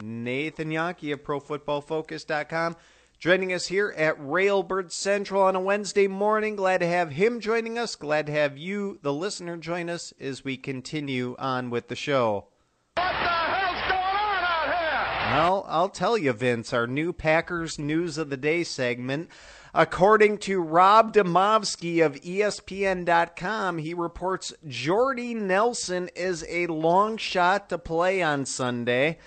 Nathan 0.00 0.70
Jahnke 0.70 1.12
of 1.12 1.24
ProFootballFocus.com 1.24 2.76
joining 3.20 3.52
us 3.52 3.66
here 3.66 3.94
at 3.98 4.18
Railbird 4.18 4.90
Central 4.90 5.42
on 5.42 5.54
a 5.54 5.60
Wednesday 5.60 6.08
morning. 6.08 6.56
Glad 6.56 6.78
to 6.78 6.86
have 6.86 7.12
him 7.12 7.38
joining 7.38 7.78
us. 7.78 7.94
Glad 7.94 8.24
to 8.26 8.32
have 8.32 8.56
you, 8.56 8.98
the 9.02 9.12
listener, 9.12 9.58
join 9.58 9.90
us 9.90 10.14
as 10.18 10.42
we 10.42 10.56
continue 10.56 11.36
on 11.38 11.68
with 11.68 11.88
the 11.88 11.96
show. 11.96 12.46
What 12.94 13.02
the 13.02 13.02
hell's 13.02 13.82
going 13.82 14.04
on 14.04 14.42
out 14.42 14.64
here? 14.64 15.36
Well, 15.36 15.66
I'll 15.68 15.90
tell 15.90 16.16
you, 16.16 16.32
Vince, 16.32 16.72
our 16.72 16.86
new 16.86 17.12
Packers 17.12 17.78
News 17.78 18.16
of 18.16 18.30
the 18.30 18.38
Day 18.38 18.64
segment. 18.64 19.28
According 19.74 20.38
to 20.38 20.62
Rob 20.62 21.12
Demovsky 21.12 22.02
of 22.04 22.14
ESPN.com, 22.22 23.76
he 23.76 23.92
reports 23.92 24.54
Jordy 24.66 25.34
Nelson 25.34 26.08
is 26.16 26.42
a 26.48 26.68
long 26.68 27.18
shot 27.18 27.68
to 27.68 27.76
play 27.76 28.22
on 28.22 28.46
Sunday. 28.46 29.18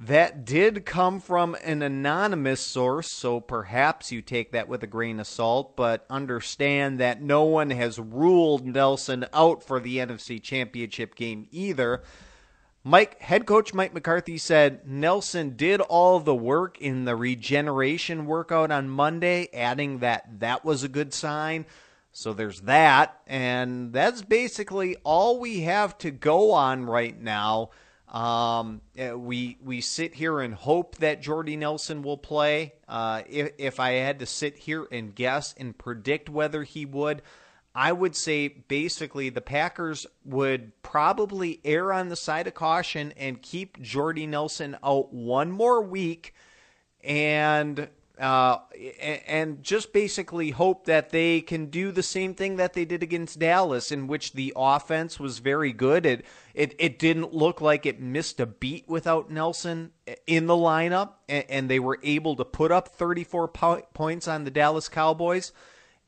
That 0.00 0.44
did 0.44 0.86
come 0.86 1.18
from 1.18 1.56
an 1.64 1.82
anonymous 1.82 2.60
source, 2.60 3.10
so 3.10 3.40
perhaps 3.40 4.12
you 4.12 4.22
take 4.22 4.52
that 4.52 4.68
with 4.68 4.84
a 4.84 4.86
grain 4.86 5.18
of 5.18 5.26
salt, 5.26 5.74
but 5.74 6.06
understand 6.08 7.00
that 7.00 7.20
no 7.20 7.42
one 7.42 7.70
has 7.70 7.98
ruled 7.98 8.64
Nelson 8.64 9.26
out 9.32 9.64
for 9.64 9.80
the 9.80 9.96
NFC 9.96 10.40
Championship 10.40 11.16
game 11.16 11.48
either. 11.50 12.04
Mike 12.84 13.20
head 13.20 13.44
coach 13.44 13.74
Mike 13.74 13.92
McCarthy 13.92 14.38
said 14.38 14.86
Nelson 14.86 15.56
did 15.56 15.80
all 15.80 16.20
the 16.20 16.34
work 16.34 16.80
in 16.80 17.04
the 17.04 17.16
regeneration 17.16 18.24
workout 18.24 18.70
on 18.70 18.88
Monday, 18.88 19.48
adding 19.52 19.98
that 19.98 20.38
that 20.38 20.64
was 20.64 20.84
a 20.84 20.88
good 20.88 21.12
sign. 21.12 21.66
So 22.12 22.32
there's 22.32 22.60
that, 22.62 23.20
and 23.26 23.92
that's 23.92 24.22
basically 24.22 24.94
all 25.02 25.40
we 25.40 25.62
have 25.62 25.98
to 25.98 26.12
go 26.12 26.52
on 26.52 26.86
right 26.86 27.20
now. 27.20 27.70
Um, 28.08 28.80
eh, 28.96 29.12
we 29.12 29.58
we 29.62 29.80
sit 29.80 30.14
here 30.14 30.40
and 30.40 30.54
hope 30.54 30.96
that 30.96 31.20
Jordy 31.20 31.56
Nelson 31.56 32.02
will 32.02 32.16
play. 32.16 32.74
Uh, 32.88 33.22
if 33.28 33.52
if 33.58 33.80
I 33.80 33.92
had 33.92 34.20
to 34.20 34.26
sit 34.26 34.56
here 34.56 34.86
and 34.90 35.14
guess 35.14 35.54
and 35.58 35.76
predict 35.76 36.30
whether 36.30 36.62
he 36.62 36.86
would, 36.86 37.22
I 37.74 37.92
would 37.92 38.16
say 38.16 38.48
basically 38.48 39.28
the 39.28 39.42
Packers 39.42 40.06
would 40.24 40.72
probably 40.82 41.60
err 41.64 41.92
on 41.92 42.08
the 42.08 42.16
side 42.16 42.46
of 42.46 42.54
caution 42.54 43.12
and 43.16 43.42
keep 43.42 43.80
Jordy 43.80 44.26
Nelson 44.26 44.76
out 44.82 45.12
one 45.12 45.50
more 45.50 45.82
week 45.82 46.34
and 47.04 47.88
uh, 48.18 48.58
and 49.26 49.62
just 49.62 49.92
basically 49.92 50.50
hope 50.50 50.86
that 50.86 51.10
they 51.10 51.40
can 51.40 51.66
do 51.66 51.92
the 51.92 52.02
same 52.02 52.34
thing 52.34 52.56
that 52.56 52.72
they 52.72 52.84
did 52.84 53.02
against 53.02 53.38
Dallas, 53.38 53.92
in 53.92 54.06
which 54.06 54.32
the 54.32 54.52
offense 54.56 55.20
was 55.20 55.38
very 55.38 55.72
good. 55.72 56.04
It 56.04 56.24
it, 56.54 56.74
it 56.78 56.98
didn't 56.98 57.32
look 57.32 57.60
like 57.60 57.86
it 57.86 58.00
missed 58.00 58.40
a 58.40 58.46
beat 58.46 58.88
without 58.88 59.30
Nelson 59.30 59.92
in 60.26 60.46
the 60.46 60.54
lineup, 60.54 61.12
and, 61.28 61.44
and 61.48 61.70
they 61.70 61.78
were 61.78 62.00
able 62.02 62.34
to 62.36 62.44
put 62.44 62.72
up 62.72 62.88
34 62.88 63.48
po- 63.48 63.82
points 63.94 64.26
on 64.26 64.44
the 64.44 64.50
Dallas 64.50 64.88
Cowboys. 64.88 65.52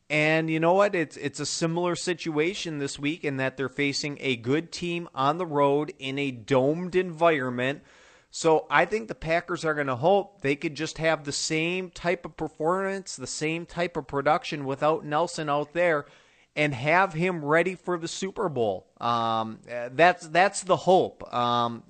And 0.08 0.50
you 0.50 0.58
know 0.58 0.74
what? 0.74 0.96
It's 0.96 1.16
it's 1.16 1.38
a 1.38 1.46
similar 1.46 1.94
situation 1.94 2.78
this 2.78 2.98
week 2.98 3.24
in 3.24 3.36
that 3.36 3.56
they're 3.56 3.68
facing 3.68 4.18
a 4.20 4.34
good 4.34 4.72
team 4.72 5.08
on 5.14 5.38
the 5.38 5.46
road 5.46 5.92
in 6.00 6.18
a 6.18 6.32
domed 6.32 6.96
environment. 6.96 7.82
So 8.30 8.66
I 8.70 8.84
think 8.84 9.08
the 9.08 9.14
Packers 9.14 9.64
are 9.64 9.74
going 9.74 9.88
to 9.88 9.96
hope 9.96 10.40
they 10.40 10.54
could 10.54 10.76
just 10.76 10.98
have 10.98 11.24
the 11.24 11.32
same 11.32 11.90
type 11.90 12.24
of 12.24 12.36
performance, 12.36 13.16
the 13.16 13.26
same 13.26 13.66
type 13.66 13.96
of 13.96 14.06
production 14.06 14.64
without 14.64 15.04
Nelson 15.04 15.48
out 15.48 15.72
there, 15.72 16.06
and 16.54 16.74
have 16.74 17.12
him 17.12 17.44
ready 17.44 17.74
for 17.74 17.98
the 17.98 18.06
Super 18.06 18.48
Bowl. 18.48 18.86
Um, 19.00 19.58
that's 19.92 20.28
that's 20.28 20.62
the 20.62 20.76
hope. 20.76 21.32
Um, 21.34 21.82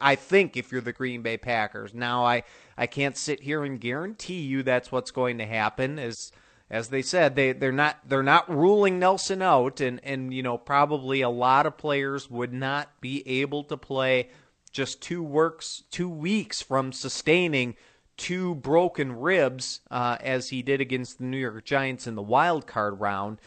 I 0.00 0.16
think 0.16 0.56
if 0.56 0.72
you're 0.72 0.80
the 0.80 0.92
Green 0.92 1.22
Bay 1.22 1.36
Packers, 1.36 1.94
now 1.94 2.24
I 2.24 2.42
I 2.76 2.86
can't 2.86 3.16
sit 3.16 3.40
here 3.40 3.64
and 3.64 3.80
guarantee 3.80 4.40
you 4.40 4.64
that's 4.64 4.90
what's 4.90 5.12
going 5.12 5.38
to 5.38 5.46
happen. 5.46 5.98
As 6.00 6.32
as 6.70 6.88
they 6.88 7.02
said, 7.02 7.36
they 7.36 7.52
they're 7.52 7.70
not 7.70 7.98
they're 8.08 8.22
not 8.24 8.50
ruling 8.54 8.98
Nelson 8.98 9.42
out, 9.42 9.80
and 9.80 10.00
and 10.02 10.34
you 10.34 10.42
know 10.42 10.58
probably 10.58 11.20
a 11.20 11.30
lot 11.30 11.66
of 11.66 11.76
players 11.76 12.28
would 12.28 12.52
not 12.52 13.00
be 13.00 13.22
able 13.28 13.62
to 13.64 13.76
play 13.76 14.30
just 14.78 15.02
two 15.02 15.24
works 15.24 15.82
two 15.90 16.08
weeks 16.08 16.62
from 16.62 16.92
sustaining 16.92 17.74
two 18.16 18.54
broken 18.54 19.10
ribs 19.12 19.80
uh, 19.90 20.16
as 20.20 20.50
he 20.50 20.62
did 20.62 20.80
against 20.80 21.18
the 21.18 21.24
New 21.24 21.36
York 21.36 21.64
Giants 21.64 22.06
in 22.06 22.14
the 22.14 22.22
wild 22.22 22.66
card 22.66 23.00
round, 23.00 23.40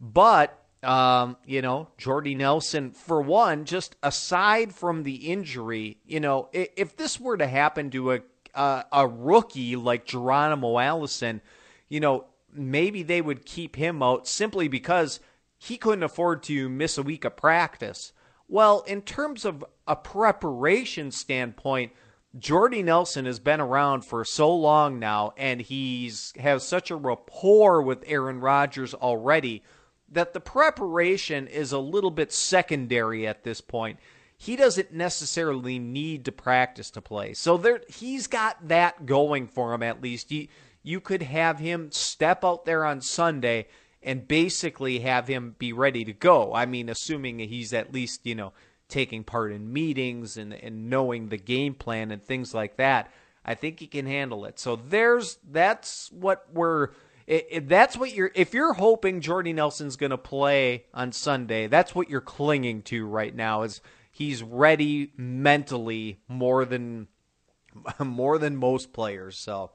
but. 0.00 0.58
Um, 0.84 1.36
you 1.46 1.62
know, 1.62 1.90
Jordy 1.96 2.34
Nelson, 2.34 2.90
for 2.90 3.22
one, 3.22 3.66
just 3.66 3.94
aside 4.02 4.74
from 4.74 5.04
the 5.04 5.30
injury, 5.30 5.98
you 6.04 6.18
know, 6.18 6.48
if, 6.52 6.70
if 6.76 6.96
this 6.96 7.20
were 7.20 7.36
to 7.36 7.46
happen 7.46 7.88
to 7.90 8.14
a, 8.14 8.20
a, 8.52 8.84
a 8.90 9.06
rookie 9.06 9.76
like 9.76 10.06
Geronimo 10.06 10.80
Allison, 10.80 11.40
you 11.88 12.00
know, 12.00 12.24
maybe 12.52 13.04
they 13.04 13.22
would 13.22 13.46
keep 13.46 13.76
him 13.76 14.02
out 14.02 14.26
simply 14.26 14.66
because 14.66 15.20
he 15.56 15.76
couldn't 15.76 16.02
afford 16.02 16.42
to 16.42 16.68
miss 16.68 16.98
a 16.98 17.04
week 17.04 17.24
of 17.24 17.36
practice. 17.36 18.12
Well, 18.52 18.80
in 18.80 19.00
terms 19.00 19.46
of 19.46 19.64
a 19.88 19.96
preparation 19.96 21.10
standpoint, 21.10 21.92
Jordy 22.38 22.82
Nelson 22.82 23.24
has 23.24 23.38
been 23.38 23.62
around 23.62 24.04
for 24.04 24.26
so 24.26 24.54
long 24.54 24.98
now, 24.98 25.32
and 25.38 25.58
he's 25.62 26.34
has 26.38 26.62
such 26.62 26.90
a 26.90 26.96
rapport 26.96 27.80
with 27.80 28.04
Aaron 28.06 28.40
Rodgers 28.40 28.92
already 28.92 29.62
that 30.10 30.34
the 30.34 30.40
preparation 30.40 31.46
is 31.46 31.72
a 31.72 31.78
little 31.78 32.10
bit 32.10 32.30
secondary 32.30 33.26
at 33.26 33.42
this 33.42 33.62
point. 33.62 33.98
He 34.36 34.54
doesn't 34.54 34.92
necessarily 34.92 35.78
need 35.78 36.26
to 36.26 36.32
practice 36.32 36.90
to 36.90 37.00
play, 37.00 37.32
so 37.32 37.56
there 37.56 37.80
he's 37.88 38.26
got 38.26 38.68
that 38.68 39.06
going 39.06 39.46
for 39.46 39.72
him 39.72 39.82
at 39.82 40.02
least. 40.02 40.30
You, 40.30 40.48
you 40.82 41.00
could 41.00 41.22
have 41.22 41.58
him 41.58 41.90
step 41.90 42.44
out 42.44 42.66
there 42.66 42.84
on 42.84 43.00
Sunday 43.00 43.68
and 44.02 44.26
basically 44.26 45.00
have 45.00 45.28
him 45.28 45.54
be 45.58 45.72
ready 45.72 46.04
to 46.04 46.12
go. 46.12 46.54
I 46.54 46.66
mean, 46.66 46.88
assuming 46.88 47.38
he's 47.38 47.72
at 47.72 47.92
least 47.92 48.26
you 48.26 48.34
know 48.34 48.52
taking 48.88 49.24
part 49.24 49.52
in 49.52 49.72
meetings 49.72 50.36
and, 50.36 50.52
and 50.52 50.90
knowing 50.90 51.28
the 51.28 51.38
game 51.38 51.74
plan 51.74 52.10
and 52.10 52.22
things 52.22 52.52
like 52.52 52.76
that. 52.76 53.10
I 53.44 53.54
think 53.54 53.80
he 53.80 53.86
can 53.86 54.06
handle 54.06 54.44
it. 54.44 54.58
So 54.58 54.76
there's 54.76 55.38
that's 55.50 56.12
what 56.12 56.46
we're 56.52 56.90
if 57.26 57.66
that's 57.68 57.96
what 57.96 58.12
you're 58.12 58.30
if 58.34 58.54
you're 58.54 58.74
hoping 58.74 59.20
Jordy 59.20 59.52
Nelson's 59.52 59.96
going 59.96 60.10
to 60.10 60.18
play 60.18 60.84
on 60.92 61.12
Sunday, 61.12 61.66
that's 61.66 61.94
what 61.94 62.10
you're 62.10 62.20
clinging 62.20 62.82
to 62.82 63.06
right 63.06 63.34
now 63.34 63.62
is 63.62 63.80
he's 64.10 64.42
ready 64.42 65.12
mentally 65.16 66.20
more 66.28 66.64
than 66.64 67.08
more 67.98 68.38
than 68.38 68.56
most 68.56 68.92
players. 68.92 69.38
So 69.38 69.72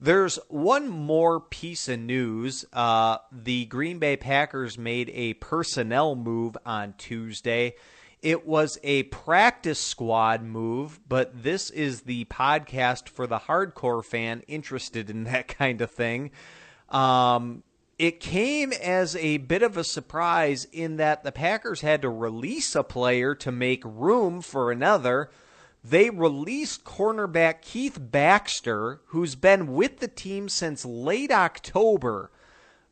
there's 0.00 0.38
one 0.48 0.88
more 0.88 1.40
piece 1.40 1.88
of 1.88 2.00
news. 2.00 2.64
Uh, 2.72 3.18
the 3.30 3.66
Green 3.66 3.98
Bay 3.98 4.16
Packers 4.16 4.78
made 4.78 5.10
a 5.14 5.34
personnel 5.34 6.16
move 6.16 6.56
on 6.64 6.94
Tuesday. 6.96 7.74
It 8.22 8.46
was 8.46 8.78
a 8.82 9.04
practice 9.04 9.78
squad 9.78 10.42
move, 10.42 11.00
but 11.08 11.42
this 11.42 11.70
is 11.70 12.02
the 12.02 12.24
podcast 12.26 13.08
for 13.08 13.26
the 13.26 13.38
hardcore 13.38 14.04
fan 14.04 14.42
interested 14.46 15.10
in 15.10 15.24
that 15.24 15.48
kind 15.58 15.80
of 15.80 15.90
thing. 15.90 16.30
Um, 16.88 17.62
it 17.98 18.20
came 18.20 18.72
as 18.72 19.14
a 19.16 19.36
bit 19.36 19.62
of 19.62 19.76
a 19.76 19.84
surprise 19.84 20.66
in 20.72 20.96
that 20.96 21.24
the 21.24 21.32
Packers 21.32 21.82
had 21.82 22.00
to 22.02 22.08
release 22.08 22.74
a 22.74 22.82
player 22.82 23.34
to 23.34 23.52
make 23.52 23.82
room 23.84 24.40
for 24.40 24.72
another. 24.72 25.30
They 25.82 26.10
released 26.10 26.84
cornerback 26.84 27.62
Keith 27.62 27.98
Baxter, 27.98 29.00
who's 29.06 29.34
been 29.34 29.72
with 29.72 30.00
the 30.00 30.08
team 30.08 30.48
since 30.48 30.84
late 30.84 31.32
October. 31.32 32.30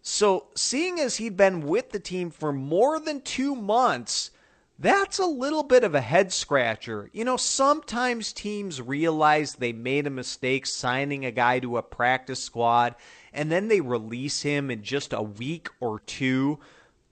So, 0.00 0.46
seeing 0.54 0.98
as 0.98 1.16
he'd 1.16 1.36
been 1.36 1.60
with 1.60 1.90
the 1.90 2.00
team 2.00 2.30
for 2.30 2.52
more 2.52 2.98
than 2.98 3.20
two 3.20 3.54
months, 3.54 4.30
that's 4.78 5.18
a 5.18 5.26
little 5.26 5.64
bit 5.64 5.82
of 5.82 5.94
a 5.94 6.00
head 6.00 6.32
scratcher. 6.32 7.10
You 7.12 7.24
know, 7.24 7.36
sometimes 7.36 8.32
teams 8.32 8.80
realize 8.80 9.54
they 9.54 9.72
made 9.72 10.06
a 10.06 10.10
mistake 10.10 10.66
signing 10.66 11.24
a 11.24 11.32
guy 11.32 11.58
to 11.58 11.76
a 11.76 11.82
practice 11.82 12.42
squad 12.42 12.94
and 13.32 13.50
then 13.50 13.68
they 13.68 13.80
release 13.80 14.42
him 14.42 14.70
in 14.70 14.82
just 14.82 15.12
a 15.12 15.22
week 15.22 15.68
or 15.80 15.98
two. 16.00 16.60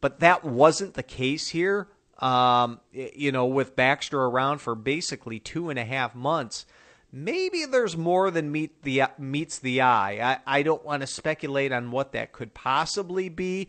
But 0.01 0.21
that 0.21 0.45
wasn't 0.45 0.95
the 0.95 1.03
case 1.03 1.49
here. 1.49 1.89
Um, 2.19 2.81
you 2.93 3.31
know, 3.31 3.47
with 3.47 3.77
Baxter 3.77 4.21
around 4.21 4.59
for 4.59 4.75
basically 4.75 5.39
two 5.39 5.69
and 5.69 5.79
a 5.79 5.85
half 5.85 6.15
months, 6.15 6.65
maybe 7.13 7.65
there's 7.65 7.97
more 7.97 8.31
than 8.31 8.51
meet 8.53 8.83
the 8.83 9.05
meets 9.19 9.59
the 9.59 9.81
eye. 9.83 10.39
I, 10.47 10.59
I 10.59 10.63
don't 10.63 10.85
want 10.85 11.03
to 11.03 11.07
speculate 11.07 11.73
on 11.73 11.91
what 11.91 12.13
that 12.13 12.33
could 12.33 12.55
possibly 12.55 13.29
be, 13.29 13.69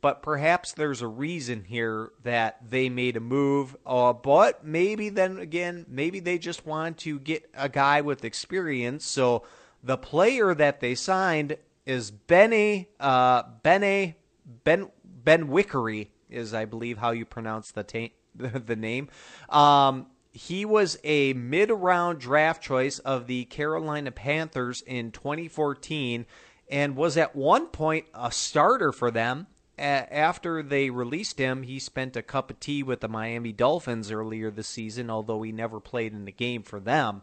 but 0.00 0.22
perhaps 0.22 0.72
there's 0.72 1.02
a 1.02 1.06
reason 1.06 1.64
here 1.64 2.12
that 2.22 2.70
they 2.70 2.88
made 2.88 3.16
a 3.16 3.20
move. 3.20 3.76
Uh, 3.86 4.12
but 4.12 4.64
maybe 4.64 5.08
then 5.08 5.38
again, 5.38 5.86
maybe 5.88 6.20
they 6.20 6.38
just 6.38 6.66
want 6.66 6.98
to 6.98 7.18
get 7.18 7.48
a 7.54 7.68
guy 7.68 8.00
with 8.00 8.24
experience. 8.24 9.04
So 9.04 9.42
the 9.82 9.98
player 9.98 10.54
that 10.54 10.80
they 10.80 10.94
signed 10.94 11.56
is 11.86 12.10
Benny 12.10 12.88
uh, 13.00 13.42
Benny 13.62 14.16
Ben 14.64 14.90
Benwikere 15.24 16.08
is 16.32 16.54
I 16.54 16.64
believe 16.64 16.98
how 16.98 17.10
you 17.10 17.24
pronounce 17.24 17.70
the 17.70 17.82
ta- 17.82 18.14
the 18.36 18.76
name. 18.76 19.08
Um, 19.48 20.06
he 20.32 20.64
was 20.64 20.98
a 21.04 21.34
mid 21.34 21.70
round 21.70 22.18
draft 22.18 22.62
choice 22.62 22.98
of 23.00 23.26
the 23.26 23.44
Carolina 23.44 24.10
Panthers 24.10 24.82
in 24.82 25.10
2014 25.10 26.26
and 26.70 26.96
was 26.96 27.16
at 27.16 27.36
one 27.36 27.66
point 27.66 28.06
a 28.14 28.32
starter 28.32 28.92
for 28.92 29.10
them 29.10 29.46
after 29.82 30.62
they 30.62 30.90
released 30.90 31.38
him, 31.38 31.62
he 31.62 31.78
spent 31.78 32.16
a 32.16 32.22
cup 32.22 32.50
of 32.50 32.60
tea 32.60 32.82
with 32.82 33.00
the 33.00 33.08
Miami 33.08 33.52
Dolphins 33.52 34.12
earlier 34.12 34.50
this 34.50 34.68
season, 34.68 35.10
although 35.10 35.42
he 35.42 35.50
never 35.50 35.80
played 35.80 36.12
in 36.12 36.24
the 36.24 36.32
game 36.32 36.62
for 36.62 36.78
them. 36.78 37.22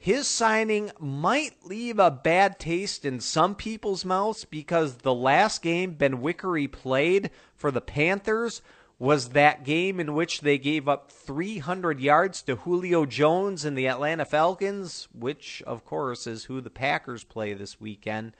His 0.00 0.28
signing 0.28 0.92
might 1.00 1.64
leave 1.64 1.98
a 1.98 2.10
bad 2.10 2.60
taste 2.60 3.04
in 3.04 3.18
some 3.18 3.56
people's 3.56 4.04
mouths 4.04 4.44
because 4.44 4.98
the 4.98 5.12
last 5.12 5.60
game 5.60 5.96
Benwikere 5.96 6.70
played 6.70 7.30
for 7.56 7.72
the 7.72 7.80
Panthers 7.80 8.62
was 9.00 9.30
that 9.30 9.64
game 9.64 9.98
in 9.98 10.14
which 10.14 10.40
they 10.40 10.56
gave 10.56 10.88
up 10.88 11.10
300 11.10 12.00
yards 12.00 12.42
to 12.42 12.56
Julio 12.56 13.06
Jones 13.06 13.64
and 13.64 13.76
the 13.76 13.88
Atlanta 13.88 14.24
Falcons, 14.24 15.08
which, 15.12 15.62
of 15.66 15.84
course, 15.84 16.26
is 16.28 16.44
who 16.44 16.60
the 16.60 16.70
Packers 16.70 17.24
play 17.24 17.52
this 17.52 17.80
weekend. 17.80 18.32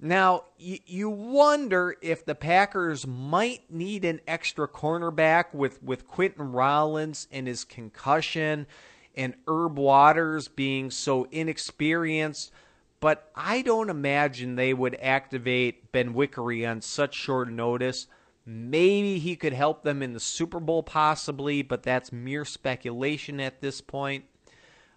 Now, 0.00 0.44
you, 0.58 1.10
wonder 1.10 1.96
if 2.02 2.24
the 2.24 2.34
Packers 2.34 3.06
might 3.06 3.70
need 3.70 4.04
an 4.04 4.20
extra 4.26 4.66
cornerback 4.66 5.54
with, 5.54 5.82
with 5.82 6.08
Quinten 6.08 6.52
Rollins 6.52 7.28
and 7.30 7.46
his 7.46 7.64
concussion 7.64 8.66
and 9.14 9.34
Herb 9.46 9.78
Waters 9.78 10.48
being 10.48 10.90
so 10.90 11.28
inexperienced. 11.30 12.52
But 13.00 13.30
I 13.34 13.62
don't 13.62 13.90
imagine 13.90 14.54
they 14.54 14.72
would 14.72 14.96
activate 15.02 15.90
Benwikere 15.92 16.70
on 16.70 16.80
such 16.80 17.14
short 17.14 17.50
notice. 17.50 18.06
Maybe 18.46 19.18
he 19.18 19.34
could 19.34 19.52
help 19.52 19.82
them 19.82 20.02
in 20.02 20.12
the 20.12 20.20
Super 20.20 20.60
Bowl, 20.60 20.82
possibly, 20.82 21.62
but 21.62 21.82
that's 21.82 22.12
mere 22.12 22.44
speculation 22.44 23.40
at 23.40 23.60
this 23.60 23.80
point. 23.80 24.24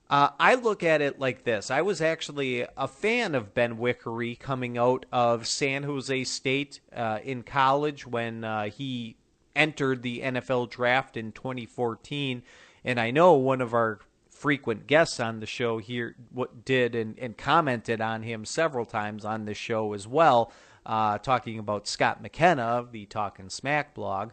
Uh, 0.08 0.30
I 0.39 0.54
look 0.54 0.84
at 0.84 1.01
it 1.01 1.19
like 1.19 1.45
this. 1.45 1.71
I 1.71 1.82
was 1.82 1.99
actually 1.99 2.65
a 2.78 2.88
fan 2.88 3.34
of 3.34 3.56
Benwikere 3.56 4.38
coming 4.39 4.78
out 4.78 5.08
of 5.12 5.47
San 5.47 5.82
Jose 5.84 6.23
State 6.25 6.80
uh, 6.95 7.19
in 7.23 7.41
college 7.41 8.06
when 8.06 8.43
uh, 8.43 8.69
he 8.69 9.15
entered 9.56 10.04
the 10.04 10.21
NFL 10.21 10.69
draft 10.69 11.17
in 11.17 11.32
2014. 11.32 12.43
And 12.86 13.00
I 13.00 13.12
know 13.12 13.34
one 13.34 13.60
of 13.62 13.74
our 13.74 14.00
frequent 14.30 14.86
guests 14.86 15.19
on 15.19 15.39
the 15.39 15.48
show 15.48 15.80
here 15.80 16.15
what 16.32 16.63
did 16.63 16.93
and, 16.93 17.17
and 17.17 17.36
commented 17.36 18.00
on 18.00 18.21
him 18.21 18.45
several 18.45 18.86
times 18.86 19.26
on 19.26 19.45
this 19.45 19.58
show 19.58 19.93
as 19.93 20.08
well, 20.08 20.52
uh, 20.86 21.17
talking 21.17 21.58
about 21.58 21.88
Scott 21.88 22.21
McKenna 22.21 22.62
of 22.62 22.91
the 22.91 23.08
Talking 23.08 23.50
Smack 23.50 23.95
blog. 23.95 24.32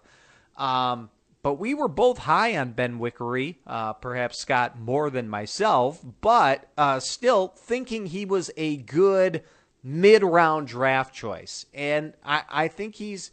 Um, 0.59 1.09
but 1.43 1.55
we 1.55 1.73
were 1.73 1.88
both 1.88 2.19
high 2.19 2.57
on 2.59 2.75
Benwikere, 2.75 3.57
uh, 3.67 3.95
perhaps 3.95 4.38
Scott 4.38 4.79
more 4.79 5.09
than 5.09 5.29
myself, 5.29 6.05
but 6.21 6.69
uh, 6.77 7.01
still 7.01 7.49
thinking 7.57 8.07
he 8.07 8.27
was 8.27 8.51
a 8.59 8.77
good 8.77 9.43
mid 9.83 10.23
round 10.23 10.69
draft 10.69 11.15
choice. 11.15 11.65
And 11.73 12.12
I, 12.23 12.43
I 12.51 12.69
think 12.69 12.97
he's 12.97 13.31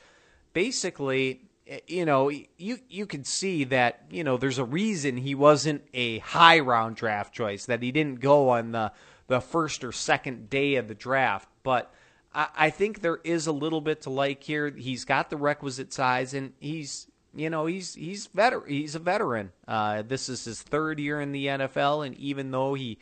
basically, 0.53 1.48
you 1.87 2.05
know, 2.05 2.29
you, 2.29 2.79
you 2.89 3.05
can 3.05 3.23
see 3.23 3.63
that, 3.65 4.03
you 4.09 4.23
know, 4.23 4.37
there's 4.37 4.57
a 4.57 4.65
reason 4.65 5.17
he 5.17 5.35
wasn't 5.35 5.83
a 5.93 6.19
high 6.19 6.59
round 6.59 6.95
draft 6.95 7.33
choice, 7.33 7.65
that 7.65 7.83
he 7.83 7.91
didn't 7.91 8.19
go 8.19 8.49
on 8.49 8.71
the, 8.71 8.91
the 9.27 9.39
first 9.39 9.83
or 9.83 9.91
second 9.91 10.49
day 10.49 10.75
of 10.75 10.87
the 10.87 10.95
draft. 10.95 11.47
But 11.63 11.93
I, 12.33 12.47
I 12.55 12.69
think 12.69 13.01
there 13.01 13.19
is 13.23 13.47
a 13.47 13.51
little 13.51 13.81
bit 13.81 14.01
to 14.01 14.09
like 14.09 14.43
here. 14.43 14.69
He's 14.69 15.05
got 15.05 15.29
the 15.29 15.37
requisite 15.37 15.93
size, 15.93 16.33
and 16.33 16.53
he's 16.59 17.07
you 17.35 17.49
know 17.49 17.67
he's 17.67 17.93
he's 17.93 18.27
veter- 18.27 18.67
he's 18.67 18.95
a 18.95 18.99
veteran. 18.99 19.51
Uh, 19.67 20.01
this 20.01 20.29
is 20.29 20.45
his 20.45 20.61
third 20.61 20.99
year 20.99 21.21
in 21.21 21.31
the 21.31 21.45
NFL, 21.45 22.05
and 22.05 22.15
even 22.17 22.51
though 22.51 22.73
he 22.73 22.97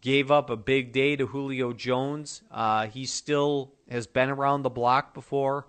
gave 0.00 0.30
up 0.30 0.50
a 0.50 0.56
big 0.56 0.92
day 0.92 1.16
to 1.16 1.26
Julio 1.26 1.72
Jones, 1.72 2.42
uh, 2.50 2.86
he 2.86 3.06
still 3.06 3.72
has 3.90 4.06
been 4.06 4.30
around 4.30 4.62
the 4.62 4.70
block 4.70 5.14
before 5.14 5.66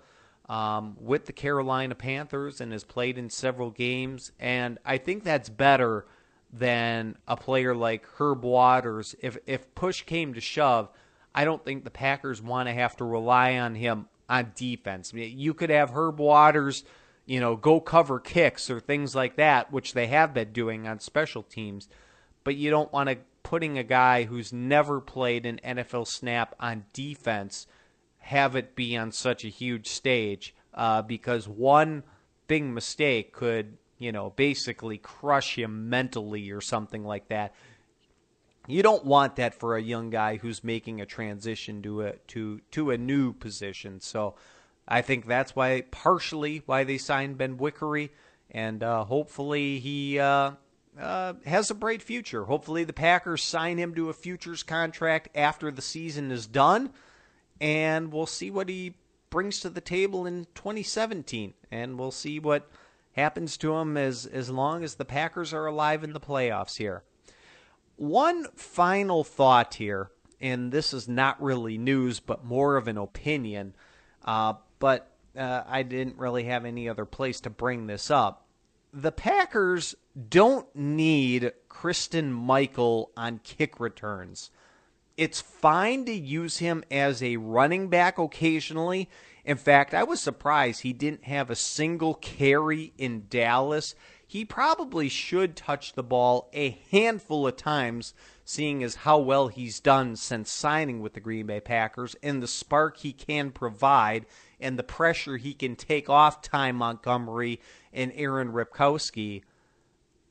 um, 0.47 0.97
with 0.99 1.25
the 1.25 1.33
Carolina 1.33 1.95
Panthers 1.95 2.61
and 2.61 2.71
has 2.71 2.83
played 2.83 3.17
in 3.17 3.29
several 3.29 3.71
games. 3.71 4.31
And 4.39 4.77
I 4.85 4.97
think 4.97 5.23
that's 5.23 5.49
better 5.49 6.05
than 6.53 7.17
a 7.27 7.35
player 7.35 7.75
like 7.75 8.05
Herb 8.17 8.43
Waters. 8.43 9.15
If 9.21 9.37
if 9.45 9.73
push 9.75 10.03
came 10.03 10.33
to 10.33 10.41
shove, 10.41 10.89
I 11.33 11.45
don't 11.45 11.63
think 11.63 11.83
the 11.83 11.91
Packers 11.91 12.41
want 12.41 12.69
to 12.69 12.73
have 12.73 12.95
to 12.97 13.05
rely 13.05 13.57
on 13.57 13.75
him 13.75 14.07
on 14.29 14.51
defense. 14.55 15.11
I 15.13 15.17
mean, 15.17 15.37
you 15.37 15.53
could 15.53 15.69
have 15.69 15.91
Herb 15.91 16.19
Waters 16.19 16.83
you 17.25 17.39
know, 17.39 17.55
go 17.55 17.79
cover 17.79 18.19
kicks 18.19 18.69
or 18.69 18.79
things 18.79 19.15
like 19.15 19.35
that, 19.35 19.71
which 19.71 19.93
they 19.93 20.07
have 20.07 20.33
been 20.33 20.51
doing 20.51 20.87
on 20.87 20.99
special 20.99 21.43
teams. 21.43 21.89
But 22.43 22.55
you 22.55 22.69
don't 22.69 22.93
want 22.93 23.09
to 23.09 23.17
putting 23.43 23.77
a 23.77 23.83
guy 23.83 24.23
who's 24.23 24.53
never 24.53 25.01
played 25.01 25.45
an 25.45 25.59
NFL 25.63 26.07
snap 26.07 26.55
on 26.59 26.85
defense 26.93 27.67
have 28.25 28.55
it 28.55 28.75
be 28.75 28.95
on 28.97 29.11
such 29.11 29.43
a 29.43 29.49
huge 29.49 29.87
stage 29.87 30.53
uh, 30.73 31.01
because 31.01 31.47
one 31.47 32.03
big 32.47 32.63
mistake 32.63 33.33
could 33.33 33.77
you 33.97 34.11
know, 34.11 34.31
basically 34.35 34.97
crush 34.97 35.57
him 35.57 35.89
mentally 35.89 36.51
or 36.51 36.61
something 36.61 37.05
like 37.05 37.27
that. 37.29 37.53
You 38.67 38.81
don't 38.81 39.05
want 39.05 39.35
that 39.35 39.53
for 39.53 39.75
a 39.75 39.81
young 39.81 40.09
guy 40.09 40.37
who's 40.37 40.63
making 40.63 40.99
a 40.99 41.05
transition 41.05 41.81
to 41.83 42.01
a 42.01 42.13
to 42.27 42.61
to 42.71 42.91
a 42.91 42.97
new 42.97 43.31
position. 43.31 44.01
So 44.01 44.35
I 44.87 45.01
think 45.01 45.27
that's 45.27 45.55
why 45.55 45.81
partially 45.91 46.63
why 46.65 46.83
they 46.83 46.97
signed 46.97 47.37
Benwikere, 47.37 48.09
and 48.49 48.81
uh, 48.81 49.03
hopefully 49.05 49.79
he 49.79 50.19
uh, 50.19 50.51
uh, 50.99 51.33
has 51.45 51.69
a 51.69 51.75
bright 51.75 52.01
future. 52.01 52.45
Hopefully 52.45 52.83
the 52.83 52.93
Packers 52.93 53.43
sign 53.43 53.77
him 53.77 53.93
to 53.95 54.09
a 54.09 54.13
futures 54.13 54.63
contract 54.63 55.29
after 55.35 55.69
the 55.69 55.83
season 55.83 56.31
is 56.31 56.47
done, 56.47 56.89
and 57.59 58.11
we'll 58.11 58.25
see 58.25 58.51
what 58.51 58.69
he 58.69 58.95
brings 59.29 59.59
to 59.61 59.69
the 59.69 59.81
table 59.81 60.25
in 60.25 60.47
2017, 60.55 61.53
and 61.71 61.99
we'll 61.99 62.11
see 62.11 62.39
what 62.39 62.69
happens 63.13 63.57
to 63.57 63.73
him 63.75 63.97
as 63.97 64.25
as 64.25 64.49
long 64.49 64.83
as 64.83 64.95
the 64.95 65.05
Packers 65.05 65.53
are 65.53 65.65
alive 65.65 66.03
in 66.03 66.13
the 66.13 66.19
playoffs 66.19 66.77
here. 66.77 67.03
One 67.97 68.45
final 68.55 69.23
thought 69.23 69.75
here, 69.75 70.11
and 70.41 70.71
this 70.71 70.93
is 70.93 71.07
not 71.07 71.41
really 71.41 71.77
news, 71.77 72.19
but 72.19 72.43
more 72.43 72.75
of 72.75 72.87
an 72.87 72.97
opinion. 72.97 73.73
Uh, 74.23 74.53
but 74.79 75.11
uh, 75.37 75.63
I 75.67 75.83
didn't 75.83 76.17
really 76.17 76.45
have 76.45 76.65
any 76.65 76.89
other 76.89 77.05
place 77.05 77.39
to 77.41 77.49
bring 77.49 77.87
this 77.87 78.09
up. 78.11 78.47
The 78.93 79.11
Packers 79.11 79.95
don't 80.29 80.73
need 80.75 81.51
Christine 81.67 82.31
Michael 82.31 83.11
on 83.17 83.39
kick 83.43 83.79
returns. 83.79 84.51
It's 85.17 85.41
fine 85.41 86.05
to 86.05 86.13
use 86.13 86.57
him 86.57 86.83
as 86.91 87.23
a 87.23 87.37
running 87.37 87.87
back 87.87 88.17
occasionally. 88.17 89.09
In 89.45 89.57
fact, 89.57 89.93
I 89.93 90.03
was 90.03 90.19
surprised 90.19 90.81
he 90.81 90.93
didn't 90.93 91.25
have 91.25 91.49
a 91.49 91.55
single 91.55 92.15
carry 92.15 92.93
in 92.97 93.27
Dallas 93.29 93.95
he 94.27 94.43
probably 94.43 95.07
should 95.07 95.55
touch 95.55 95.93
the 95.93 96.03
ball 96.03 96.49
a 96.53 96.79
handful 96.91 97.47
of 97.47 97.55
times, 97.57 98.13
seeing 98.43 98.83
as 98.83 98.95
how 98.95 99.19
well 99.19 99.47
he's 99.49 99.79
done 99.79 100.15
since 100.15 100.51
signing 100.51 100.99
with 100.99 101.13
the 101.13 101.19
Green 101.19 101.45
Bay 101.45 101.59
Packers 101.59 102.15
and 102.23 102.41
the 102.41 102.47
spark 102.47 102.97
he 102.97 103.13
can 103.13 103.51
provide 103.51 104.25
and 104.59 104.79
the 104.79 104.83
pressure 104.83 105.37
he 105.37 105.53
can 105.53 105.75
take 105.75 106.09
off 106.09 106.41
Ty 106.41 106.71
Montgomery 106.71 107.61
and 107.93 108.11
Aaron 108.15 108.51
Ripkowski, 108.51 109.43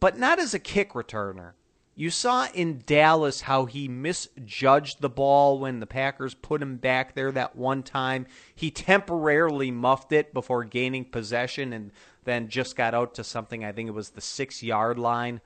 but 0.01 0.19
not 0.19 0.39
as 0.39 0.55
a 0.55 0.59
kick 0.59 0.93
returner. 0.93 1.53
You 1.97 2.11
saw 2.11 2.49
in 2.53 2.83
Dallas 2.87 3.43
how 3.43 3.67
he 3.67 3.87
misjudged 3.87 5.01
the 5.01 5.09
ball 5.09 5.61
when 5.61 5.79
the 5.79 5.87
Packers 5.87 6.35
put 6.35 6.61
him 6.61 6.77
back 6.77 7.15
there 7.15 7.31
that 7.33 7.55
one 7.55 7.85
time. 7.85 8.27
He 8.55 8.71
temporarily 8.71 9.71
muffed 9.71 10.13
it 10.13 10.35
before 10.35 10.65
gaining 10.65 11.05
possession 11.05 11.73
and 11.73 11.93
then 12.25 12.49
just 12.49 12.75
got 12.75 12.95
out 12.95 13.15
to 13.15 13.25
something, 13.25 13.65
I 13.65 13.71
think 13.71 13.89
it 13.89 13.93
was 13.93 14.11
the 14.11 14.21
six 14.21 14.63
yard 14.63 14.99
line. 14.99 15.41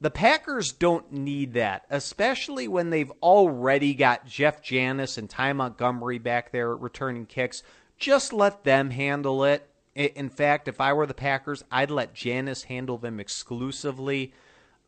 The 0.00 0.10
Packers 0.10 0.72
don't 0.72 1.12
need 1.12 1.52
that, 1.54 1.84
especially 1.90 2.66
when 2.66 2.90
they've 2.90 3.12
already 3.22 3.94
got 3.94 4.26
Jeff 4.26 4.62
Janis 4.62 5.18
and 5.18 5.28
Ty 5.28 5.52
Montgomery 5.52 6.18
back 6.18 6.50
there 6.50 6.74
returning 6.74 7.26
kicks. 7.26 7.62
Just 7.98 8.32
let 8.32 8.64
them 8.64 8.90
handle 8.90 9.44
it. 9.44 9.68
In 9.94 10.28
fact, 10.28 10.66
if 10.66 10.80
I 10.80 10.92
were 10.92 11.06
the 11.06 11.14
Packers, 11.14 11.62
I'd 11.70 11.90
let 11.90 12.14
Janis 12.14 12.64
handle 12.64 12.98
them 12.98 13.20
exclusively. 13.20 14.32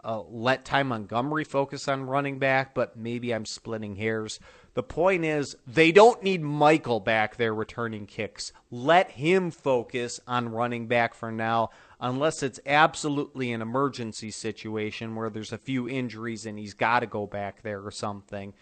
Uh, 0.06 0.22
let 0.30 0.64
Ty 0.64 0.84
Montgomery 0.84 1.42
focus 1.42 1.88
on 1.88 2.06
running 2.06 2.38
back, 2.38 2.76
but 2.76 2.96
maybe 2.96 3.34
I'm 3.34 3.44
splitting 3.44 3.96
hairs. 3.96 4.38
The 4.74 4.84
point 4.84 5.24
is, 5.24 5.56
they 5.66 5.90
don't 5.90 6.22
need 6.22 6.42
Michael 6.42 7.00
back 7.00 7.34
there 7.34 7.52
returning 7.52 8.06
kicks. 8.06 8.52
Let 8.70 9.10
him 9.10 9.50
focus 9.50 10.20
on 10.28 10.50
running 10.50 10.86
back 10.86 11.12
for 11.12 11.32
now, 11.32 11.70
unless 11.98 12.44
it's 12.44 12.60
absolutely 12.64 13.50
an 13.50 13.62
emergency 13.62 14.30
situation 14.30 15.16
where 15.16 15.28
there's 15.28 15.52
a 15.52 15.58
few 15.58 15.88
injuries 15.88 16.46
and 16.46 16.56
he's 16.56 16.74
got 16.74 17.00
to 17.00 17.06
go 17.06 17.26
back 17.26 17.62
there 17.62 17.84
or 17.84 17.90
something. 17.90 18.54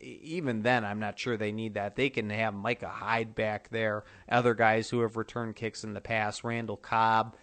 Even 0.00 0.62
then, 0.62 0.84
I'm 0.84 0.98
not 0.98 1.16
sure 1.16 1.36
they 1.36 1.52
need 1.52 1.74
that. 1.74 1.94
They 1.94 2.10
can 2.10 2.28
have 2.30 2.54
Micah 2.54 2.88
Hyde 2.88 3.36
back 3.36 3.68
there, 3.68 4.02
other 4.28 4.54
guys 4.54 4.90
who 4.90 5.02
have 5.02 5.16
returned 5.16 5.54
kicks 5.54 5.84
in 5.84 5.94
the 5.94 6.00
past, 6.00 6.42
Randall 6.42 6.76
Cobb. 6.76 7.36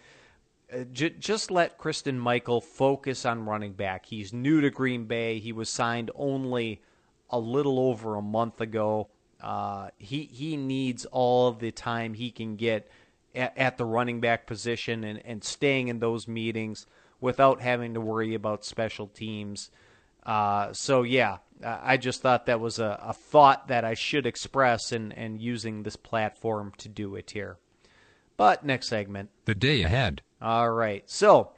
Uh, 0.72 0.82
just 0.84 1.50
let 1.50 1.78
Christine 1.78 2.18
Michael 2.18 2.60
focus 2.60 3.24
on 3.24 3.44
running 3.44 3.72
back. 3.72 4.06
He's 4.06 4.32
new 4.32 4.60
to 4.60 4.70
Green 4.70 5.04
Bay. 5.04 5.38
He 5.38 5.52
was 5.52 5.68
signed 5.68 6.10
only 6.16 6.82
a 7.30 7.38
little 7.38 7.78
over 7.78 8.16
a 8.16 8.22
month 8.22 8.60
ago. 8.60 9.08
Uh, 9.40 9.90
he 9.98 10.24
he 10.24 10.56
needs 10.56 11.04
all 11.06 11.52
the 11.52 11.70
time 11.70 12.14
he 12.14 12.30
can 12.30 12.56
get 12.56 12.90
at, 13.34 13.56
at, 13.56 13.78
the 13.78 13.84
running 13.84 14.20
back 14.20 14.46
position 14.46 15.04
and, 15.04 15.20
and 15.24 15.44
staying 15.44 15.88
in 15.88 15.98
those 16.00 16.26
meetings 16.26 16.86
without 17.20 17.60
having 17.60 17.94
to 17.94 18.00
worry 18.00 18.34
about 18.34 18.64
special 18.64 19.06
teams. 19.06 19.70
Uh, 20.24 20.72
so 20.72 21.02
yeah, 21.02 21.38
I 21.64 21.96
just 21.96 22.22
thought 22.22 22.46
that 22.46 22.60
was 22.60 22.78
a, 22.78 22.98
a 23.02 23.12
thought 23.12 23.68
that 23.68 23.84
I 23.84 23.94
should 23.94 24.26
express 24.26 24.90
and, 24.90 25.12
and 25.16 25.40
using 25.40 25.82
this 25.82 25.96
platform 25.96 26.72
to 26.78 26.88
do 26.88 27.14
it 27.14 27.30
here. 27.30 27.58
But 28.36 28.64
next 28.64 28.88
segment. 28.88 29.30
The 29.44 29.54
day 29.54 29.82
ahead. 29.82 30.22
All 30.40 30.70
right. 30.70 31.02
So 31.06 31.52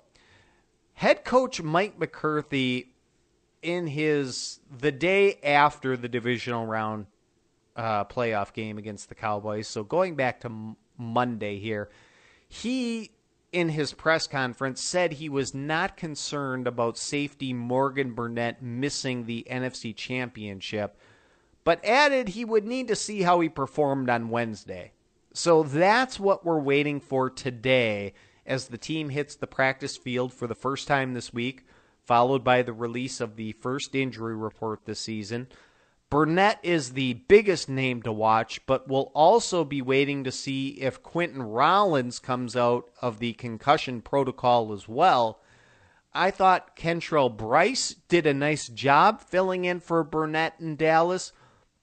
head 0.95 1.25
coach 1.25 1.61
Mike 1.61 1.99
McCarthy 1.99 2.93
in 3.63 3.87
his 3.87 4.61
the 4.77 4.93
day 4.93 5.39
after 5.43 5.97
the 5.97 6.09
divisional 6.09 6.67
round 6.67 7.07
uh, 7.77 8.05
playoff 8.05 8.53
game 8.53 8.79
against 8.79 9.09
the 9.09 9.15
Cowboys. 9.15 9.69
So 9.69 9.83
going 9.83 10.15
back 10.15 10.41
to 10.41 10.47
m- 10.49 10.77
Monday 10.97 11.59
here, 11.59 11.91
he 12.49 13.11
in 13.53 13.71
his 13.71 13.93
press 13.93 14.27
conference 14.27 14.81
said 14.81 15.13
he 15.15 15.29
was 15.29 15.55
not 15.55 15.97
concerned 15.97 16.67
about 16.67 16.99
safety 16.99 17.53
Morgan 17.53 18.13
Burnett 18.13 18.63
missing 18.63 19.25
the 19.25 19.47
NFC 19.51 19.97
Championship, 19.97 20.97
but 21.65 21.83
added 21.85 22.31
he 22.31 22.45
would 22.45 22.67
need 22.67 22.89
to 22.89 22.97
see 22.97 23.23
how 23.23 23.41
he 23.41 23.49
performed 23.49 24.11
on 24.11 24.29
Wednesday. 24.29 24.93
So 25.33 25.63
that's 25.63 26.19
what 26.19 26.45
we're 26.45 26.61
waiting 26.61 27.01
for 27.01 27.31
today 27.31 28.15
as 28.47 28.69
the 28.69 28.79
team 28.79 29.11
hits 29.11 29.37
the 29.37 29.47
practice 29.47 29.97
field 29.97 30.33
for 30.33 30.47
the 30.47 30.55
first 30.55 30.89
time 30.89 31.15
this 31.15 31.33
week 31.33 31.65
followed 32.09 32.43
by 32.43 32.63
the 32.63 32.73
release 32.73 33.21
of 33.21 33.37
the 33.37 33.53
first 33.53 33.95
injury 33.95 34.35
report 34.35 34.87
this 34.87 34.99
season. 34.99 35.47
Burnett 36.09 36.59
is 36.63 36.95
the 36.95 37.13
biggest 37.13 37.69
name 37.69 38.01
to 38.01 38.11
watch, 38.11 38.65
but 38.65 38.89
we'll 38.89 39.13
also 39.15 39.63
be 39.63 39.83
waiting 39.83 40.25
to 40.25 40.33
see 40.33 40.69
if 40.81 41.03
Quinten 41.03 41.43
Rollins 41.55 42.19
comes 42.19 42.57
out 42.57 42.89
of 43.03 43.19
the 43.19 43.35
concussion 43.35 44.01
protocol 44.01 44.73
as 44.73 44.89
well. 44.89 45.43
I 46.15 46.31
thought 46.31 46.77
Kentrell 46.77 47.37
Brice 47.37 47.95
did 48.09 48.27
a 48.27 48.33
nice 48.33 48.69
job 48.69 49.21
filling 49.21 49.67
in 49.67 49.79
for 49.79 50.03
Burnett 50.03 50.55
in 50.59 50.77
Dallas, 50.77 51.33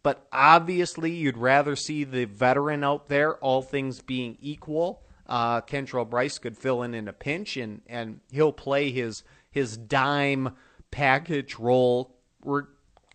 but 0.05 0.25
obviously 0.31 1.11
you'd 1.11 1.37
rather 1.37 1.75
see 1.75 2.05
the 2.05 2.23
veteran 2.23 2.83
out 2.85 3.09
there, 3.09 3.35
all 3.37 3.61
things 3.61 4.01
being 4.01 4.37
equal. 4.39 5.01
Uh, 5.27 5.59
Kentrell 5.59 6.09
Brice 6.09 6.37
could 6.37 6.55
fill 6.55 6.83
in 6.83 6.93
in 6.93 7.07
a 7.07 7.13
pinch, 7.13 7.57
and, 7.57 7.81
and 7.87 8.21
he'll 8.31 8.53
play 8.53 8.91
his– 8.91 9.23
his 9.55 9.77
dime 9.77 10.53
package 10.91 11.55
role, 11.55 12.13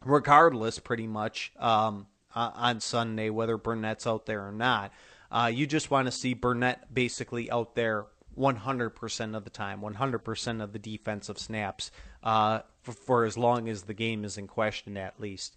regardless, 0.03 0.79
pretty 0.79 1.07
much 1.07 1.53
um, 1.59 2.07
uh, 2.35 2.51
on 2.55 2.81
Sunday, 2.81 3.29
whether 3.29 3.59
Burnett's 3.59 4.07
out 4.07 4.25
there 4.25 4.49
or 4.49 4.51
not. 4.51 4.91
Uh, 5.31 5.51
you 5.53 5.67
just 5.67 5.91
want 5.91 6.07
to 6.07 6.11
see 6.11 6.33
Burnett 6.33 6.93
basically 6.93 7.51
out 7.51 7.75
there 7.75 8.07
100% 8.39 9.37
of 9.37 9.45
the 9.45 9.51
time, 9.51 9.83
100% 9.83 10.63
of 10.63 10.73
the 10.73 10.79
defensive 10.79 11.39
snaps 11.39 11.91
uh, 12.25 12.61
for, 12.83 12.93
for, 12.93 13.25
as 13.27 13.37
long 13.37 13.69
as 13.69 13.83
the 13.83 13.93
game 13.93 14.25
is 14.25 14.39
in 14.39 14.47
question, 14.47 14.97
at 14.97 15.21
least. 15.21 15.55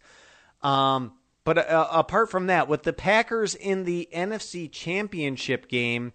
Um, 0.61 1.13
but 1.43 1.57
uh, 1.57 1.87
apart 1.91 2.29
from 2.29 2.47
that, 2.47 2.67
with 2.67 2.83
the 2.83 2.93
Packers 2.93 3.55
in 3.55 3.83
the 3.83 4.07
NFC 4.13 4.71
Championship 4.71 5.67
game, 5.67 6.13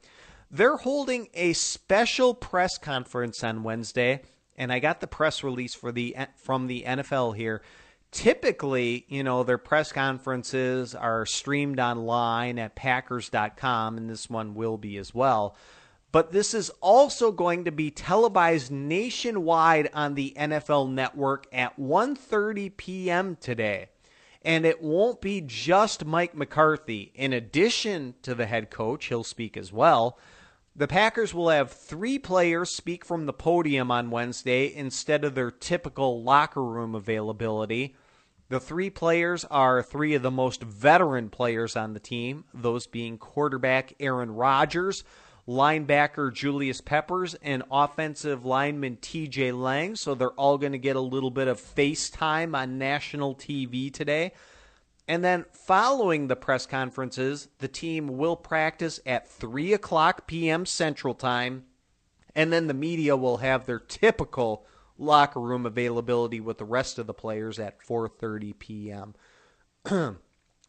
they're 0.51 0.77
holding 0.77 1.29
a 1.35 1.53
special 1.53 2.35
press 2.35 2.79
conference 2.79 3.45
on 3.45 3.63
Wednesday 3.63 4.23
and 4.59 4.73
I 4.73 4.81
got 4.81 5.01
the 5.01 5.07
press 5.07 5.43
release 5.43 5.75
for 5.75 5.93
the 5.93 6.15
from 6.37 6.67
the 6.67 6.83
NFL 6.87 7.37
here. 7.37 7.63
Typically, 8.11 9.07
you 9.09 9.23
know, 9.23 9.45
their 9.45 9.59
press 9.59 9.93
conferences 9.93 10.95
are 10.95 11.25
streamed 11.25 11.79
online 11.79 12.59
at 12.59 12.75
packers.com 12.75 13.97
and 13.97 14.11
this 14.11 14.29
one 14.29 14.55
will 14.55 14.77
be 14.77 14.97
as 14.97 15.15
well. 15.15 15.57
But 16.11 16.33
this 16.33 16.55
is 16.55 16.71
also 16.81 17.31
going 17.31 17.67
to 17.67 17.71
be 17.71 17.91
televised 17.91 18.73
nationwide 18.73 19.91
on 19.93 20.15
the 20.15 20.35
NFL 20.37 20.91
network 20.91 21.47
at 21.53 21.79
1:30 21.79 22.77
p.m. 22.77 23.37
today. 23.41 23.91
And 24.43 24.65
it 24.65 24.83
won't 24.83 25.21
be 25.21 25.41
just 25.41 26.05
Mike 26.05 26.35
McCarthy. 26.35 27.13
In 27.15 27.33
addition 27.33 28.15
to 28.23 28.35
the 28.35 28.47
head 28.47 28.71
coach, 28.71 29.07
he'll 29.07 29.25
speak 29.25 29.57
as 29.57 29.73
well. 29.73 30.19
The 30.77 30.87
Packers 30.87 31.35
will 31.35 31.49
have 31.49 31.73
three 31.73 32.21
players 32.21 32.71
speak 32.71 33.05
from 33.05 33.27
the 33.27 33.33
podium 33.33 33.91
on 33.91 34.11
Wednesday 34.11 34.73
instead 34.73 35.25
of 35.25 35.35
their 35.35 35.51
typical 35.51 36.23
locker 36.23 36.63
room 36.63 36.95
availability. 36.95 37.97
The 38.49 38.61
three 38.61 38.89
players 38.89 39.45
are 39.45 39.83
three 39.83 40.15
of 40.15 40.23
the 40.23 40.31
most 40.31 40.63
veteran 40.63 41.31
players 41.31 41.75
on 41.75 41.95
the 41.95 42.01
team, 42.01 42.45
those 42.55 42.87
being 42.87 43.19
quarterback 43.19 43.93
Aaron 43.99 44.31
Rodgers, 44.31 45.03
linebacker 45.49 46.33
Julius 46.33 46.83
Peppers, 46.83 47.35
and 47.43 47.63
offensive 47.71 48.45
lineman 48.45 48.97
TJ 48.97 49.59
Lang. 49.59 49.97
So 49.97 50.15
they're 50.15 50.31
all 50.33 50.59
going 50.59 50.73
to 50.73 50.79
get 50.79 50.97
a 50.97 51.01
little 51.01 51.31
bit 51.31 51.49
of 51.49 51.59
FaceTime 51.59 52.55
on 52.55 52.79
national 52.79 53.35
TV 53.35 53.93
today. 53.93 54.33
And 55.09 55.25
then 55.25 55.47
following 55.53 56.29
the 56.29 56.37
press 56.37 56.67
conferences, 56.67 57.49
the 57.61 57.69
team 57.69 58.19
will 58.19 58.37
practice 58.37 59.01
at 59.07 59.27
3 59.27 59.73
o'clock 59.73 60.27
p.m. 60.27 60.67
Central 60.67 61.15
Time. 61.15 61.65
And 62.35 62.53
then 62.53 62.67
the 62.67 62.75
media 62.75 63.17
will 63.17 63.39
have 63.39 63.65
their 63.65 63.79
typical 63.79 64.67
locker 64.99 65.41
room 65.41 65.65
availability 65.65 66.41
with 66.41 66.59
the 66.59 66.65
rest 66.65 66.99
of 66.99 67.07
the 67.07 67.15
players 67.15 67.59
at 67.59 67.81
4:30 67.81 68.59
p.m. 68.59 69.15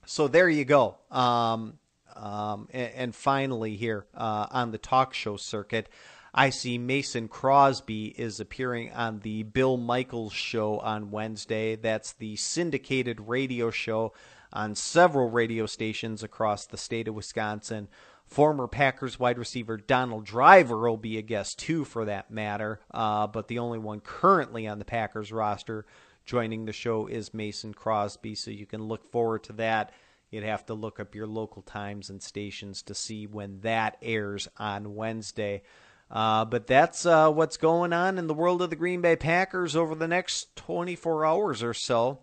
so 0.06 0.28
there 0.30 0.48
you 0.48 0.64
go. 0.64 0.98
Um, 1.12 1.80
um, 2.20 2.68
and, 2.72 2.92
and, 2.96 3.16
finally, 3.16 3.76
here 3.76 4.06
uh, 4.14 4.48
on 4.52 4.72
the 4.72 4.78
talk 4.78 5.14
show 5.14 5.38
circuit, 5.38 5.90
I 6.34 6.50
see 6.50 6.78
Mason 6.78 7.28
Crosby 7.28 8.08
is 8.08 8.40
appearing 8.40 8.92
on 8.92 9.20
the 9.20 9.44
Bill 9.44 9.78
Michaels 9.78 10.34
show 10.34 10.80
on 10.80 11.12
Wednesday. 11.12 11.76
That's 11.76 12.14
the 12.14 12.36
syndicated 12.36 13.22
radio 13.22 13.72
show 13.72 14.14
on 14.52 14.76
several 14.76 15.30
radio 15.30 15.66
stations 15.66 16.22
across 16.22 16.66
the 16.66 16.78
state 16.78 17.08
of 17.08 17.16
Wisconsin. 17.16 17.88
Former 18.28 18.68
Packers 18.68 19.20
wide 19.20 19.40
receiver 19.40 19.78
Donald 19.78 20.26
Driver 20.26 20.78
will 20.78 20.98
be 20.98 21.18
a 21.18 21.24
guest 21.24 21.58
too, 21.58 21.84
for 21.84 22.06
that 22.06 22.30
matter, 22.30 22.80
uh, 22.92 23.26
but 23.26 23.48
the 23.48 23.60
only 23.60 23.80
one 23.80 24.02
currently 24.02 24.68
on 24.68 24.78
the 24.78 24.86
Packers 24.86 25.32
roster 25.32 25.86
joining 26.26 26.66
the 26.66 26.74
show 26.74 27.08
is 27.08 27.34
Mason 27.34 27.74
Crosby, 27.74 28.36
so 28.36 28.52
you 28.52 28.68
can 28.68 28.84
look 28.84 29.12
forward 29.12 29.44
to 29.46 29.54
that. 29.54 29.92
You'd 30.32 30.44
have 30.44 30.66
to 30.68 30.74
look 30.74 31.00
up 31.00 31.16
your 31.16 31.28
local 31.28 31.62
times 31.62 32.10
and 32.10 32.22
stations 32.22 32.84
to 32.84 32.94
see 32.94 33.26
when 33.26 33.62
that 33.62 33.98
airs 34.02 34.48
on 34.58 34.96
Wednesday. 34.96 35.64
Uh, 36.12 36.46
but 36.46 36.68
that's 36.68 37.06
uh, 37.06 37.32
what's 37.32 37.58
going 37.58 37.94
on 37.94 38.18
in 38.18 38.28
the 38.28 38.34
world 38.34 38.62
of 38.62 38.70
the 38.70 38.76
Green 38.76 39.02
Bay 39.02 39.16
Packers 39.16 39.76
over 39.76 39.96
the 39.96 40.08
next 40.08 40.56
24 40.56 41.26
hours 41.26 41.62
or 41.64 41.74
so. 41.74 42.20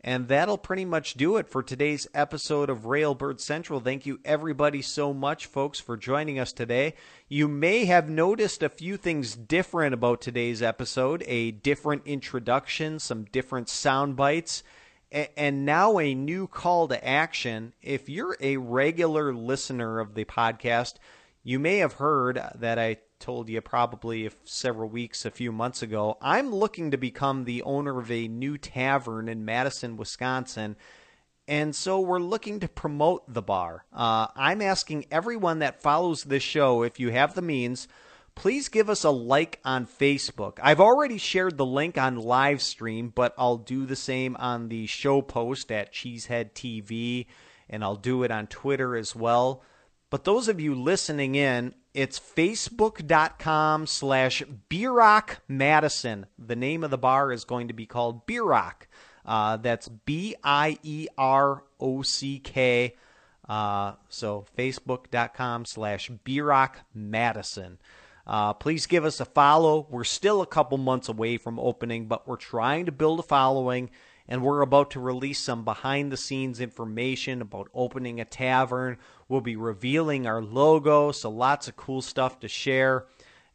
And 0.00 0.28
that'll 0.28 0.58
pretty 0.58 0.84
much 0.84 1.14
do 1.14 1.36
it 1.38 1.48
for 1.48 1.60
today's 1.62 2.06
episode 2.14 2.70
of 2.70 2.86
Railbird 2.86 3.40
Central. 3.40 3.80
Thank 3.80 4.06
you, 4.06 4.20
everybody, 4.24 4.80
so 4.80 5.12
much, 5.12 5.46
folks, 5.46 5.80
for 5.80 5.96
joining 5.96 6.38
us 6.38 6.52
today. 6.52 6.94
You 7.28 7.48
may 7.48 7.84
have 7.86 8.08
noticed 8.08 8.62
a 8.62 8.68
few 8.68 8.96
things 8.96 9.34
different 9.34 9.94
about 9.94 10.20
today's 10.20 10.62
episode 10.62 11.24
a 11.26 11.50
different 11.50 12.02
introduction, 12.06 13.00
some 13.00 13.24
different 13.24 13.68
sound 13.68 14.14
bites, 14.14 14.62
and 15.10 15.64
now 15.64 15.98
a 15.98 16.14
new 16.14 16.46
call 16.46 16.88
to 16.88 17.06
action. 17.06 17.72
If 17.82 18.08
you're 18.08 18.36
a 18.40 18.56
regular 18.58 19.32
listener 19.32 20.00
of 20.00 20.14
the 20.14 20.24
podcast, 20.24 20.94
you 21.42 21.58
may 21.58 21.78
have 21.78 21.94
heard 21.94 22.40
that 22.56 22.78
I 22.78 22.98
told 23.18 23.48
you 23.48 23.60
probably 23.60 24.30
several 24.44 24.88
weeks, 24.88 25.24
a 25.24 25.30
few 25.30 25.50
months 25.50 25.82
ago, 25.82 26.18
I'm 26.20 26.54
looking 26.54 26.90
to 26.90 26.96
become 26.96 27.44
the 27.44 27.62
owner 27.62 27.98
of 27.98 28.10
a 28.10 28.28
new 28.28 28.58
tavern 28.58 29.28
in 29.28 29.44
Madison, 29.44 29.96
Wisconsin. 29.96 30.76
And 31.46 31.74
so 31.74 32.00
we're 32.00 32.18
looking 32.20 32.60
to 32.60 32.68
promote 32.68 33.32
the 33.32 33.42
bar. 33.42 33.86
Uh, 33.92 34.26
I'm 34.36 34.60
asking 34.60 35.06
everyone 35.10 35.60
that 35.60 35.82
follows 35.82 36.24
this 36.24 36.42
show, 36.42 36.82
if 36.82 37.00
you 37.00 37.10
have 37.10 37.34
the 37.34 37.42
means, 37.42 37.88
please 38.38 38.68
give 38.68 38.88
us 38.88 39.02
a 39.02 39.10
like 39.10 39.58
on 39.64 39.84
Facebook. 39.84 40.58
I've 40.62 40.80
already 40.80 41.18
shared 41.18 41.58
the 41.58 41.66
link 41.66 41.98
on 41.98 42.14
live 42.14 42.62
stream, 42.62 43.12
but 43.12 43.34
I'll 43.36 43.56
do 43.56 43.84
the 43.84 43.96
same 43.96 44.36
on 44.36 44.68
the 44.68 44.86
show 44.86 45.22
post 45.22 45.72
at 45.72 45.92
Cheesehead 45.92 46.52
TV, 46.52 47.26
and 47.68 47.82
I'll 47.82 47.96
do 47.96 48.22
it 48.22 48.30
on 48.30 48.46
Twitter 48.46 48.96
as 48.96 49.16
well. 49.16 49.64
But 50.08 50.22
those 50.22 50.46
of 50.46 50.60
you 50.60 50.76
listening 50.76 51.34
in, 51.34 51.74
it's 51.92 52.20
facebook.com 52.20 53.88
slash 53.88 54.44
Bierock 54.70 55.38
Madison. 55.48 56.26
The 56.38 56.56
name 56.56 56.84
of 56.84 56.92
the 56.92 56.96
bar 56.96 57.32
is 57.32 57.42
going 57.42 57.66
to 57.66 57.74
be 57.74 57.86
called 57.86 58.24
Bierock. 58.24 58.86
Uh, 59.26 59.56
that's 59.56 59.88
B 59.88 60.36
I 60.44 60.78
E 60.84 61.08
R 61.18 61.64
O 61.80 62.02
C 62.02 62.38
K. 62.38 62.94
Uh, 63.48 63.94
so 64.08 64.46
facebook.com 64.56 65.64
slash 65.64 66.08
Bierock 66.24 66.76
Madison. 66.94 67.78
Uh, 68.28 68.52
please 68.52 68.86
give 68.86 69.06
us 69.06 69.20
a 69.20 69.24
follow. 69.24 69.86
We're 69.88 70.04
still 70.04 70.42
a 70.42 70.46
couple 70.46 70.76
months 70.76 71.08
away 71.08 71.38
from 71.38 71.58
opening, 71.58 72.06
but 72.06 72.28
we're 72.28 72.36
trying 72.36 72.86
to 72.86 72.92
build 72.92 73.20
a 73.20 73.22
following 73.22 73.90
and 74.28 74.42
we're 74.42 74.60
about 74.60 74.90
to 74.90 75.00
release 75.00 75.38
some 75.38 75.64
behind 75.64 76.12
the 76.12 76.16
scenes 76.18 76.60
information 76.60 77.40
about 77.40 77.70
opening 77.72 78.20
a 78.20 78.26
tavern. 78.26 78.98
We'll 79.26 79.40
be 79.40 79.56
revealing 79.56 80.26
our 80.26 80.42
logo, 80.42 81.12
so 81.12 81.30
lots 81.30 81.66
of 81.66 81.76
cool 81.76 82.02
stuff 82.02 82.38
to 82.40 82.48
share. 82.48 83.06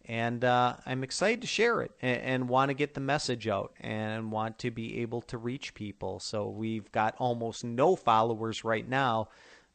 And 0.06 0.44
uh, 0.44 0.78
I'm 0.86 1.04
excited 1.04 1.42
to 1.42 1.48
share 1.48 1.82
it 1.82 1.92
and, 2.02 2.22
and 2.22 2.50
want 2.50 2.70
to 2.70 2.74
get 2.74 2.96
the 2.96 3.00
message 3.00 3.48
out 3.48 3.74
and 3.80 4.32
want 4.32 4.58
to 4.60 4.72
be 4.72 5.02
able 5.02 5.22
to 5.22 5.38
reach 5.38 5.76
people. 5.76 6.20
So 6.20 6.50
we've 6.50 6.92
got 6.92 7.16
almost 7.20 7.64
no 7.64 7.96
followers 7.96 8.64
right 8.64 8.88
now 8.90 9.30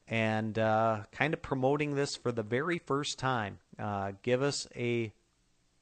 and 0.09 0.59
uh, 0.59 1.05
kind 1.13 1.33
of 1.33 1.41
promoting 1.41 1.95
this 1.95 2.17
for 2.17 2.33
the 2.33 2.43
very 2.43 2.79
first 2.79 3.19
time. 3.19 3.59
Uh, 3.79 4.13
give 4.23 4.43
us 4.43 4.67
a 4.75 5.13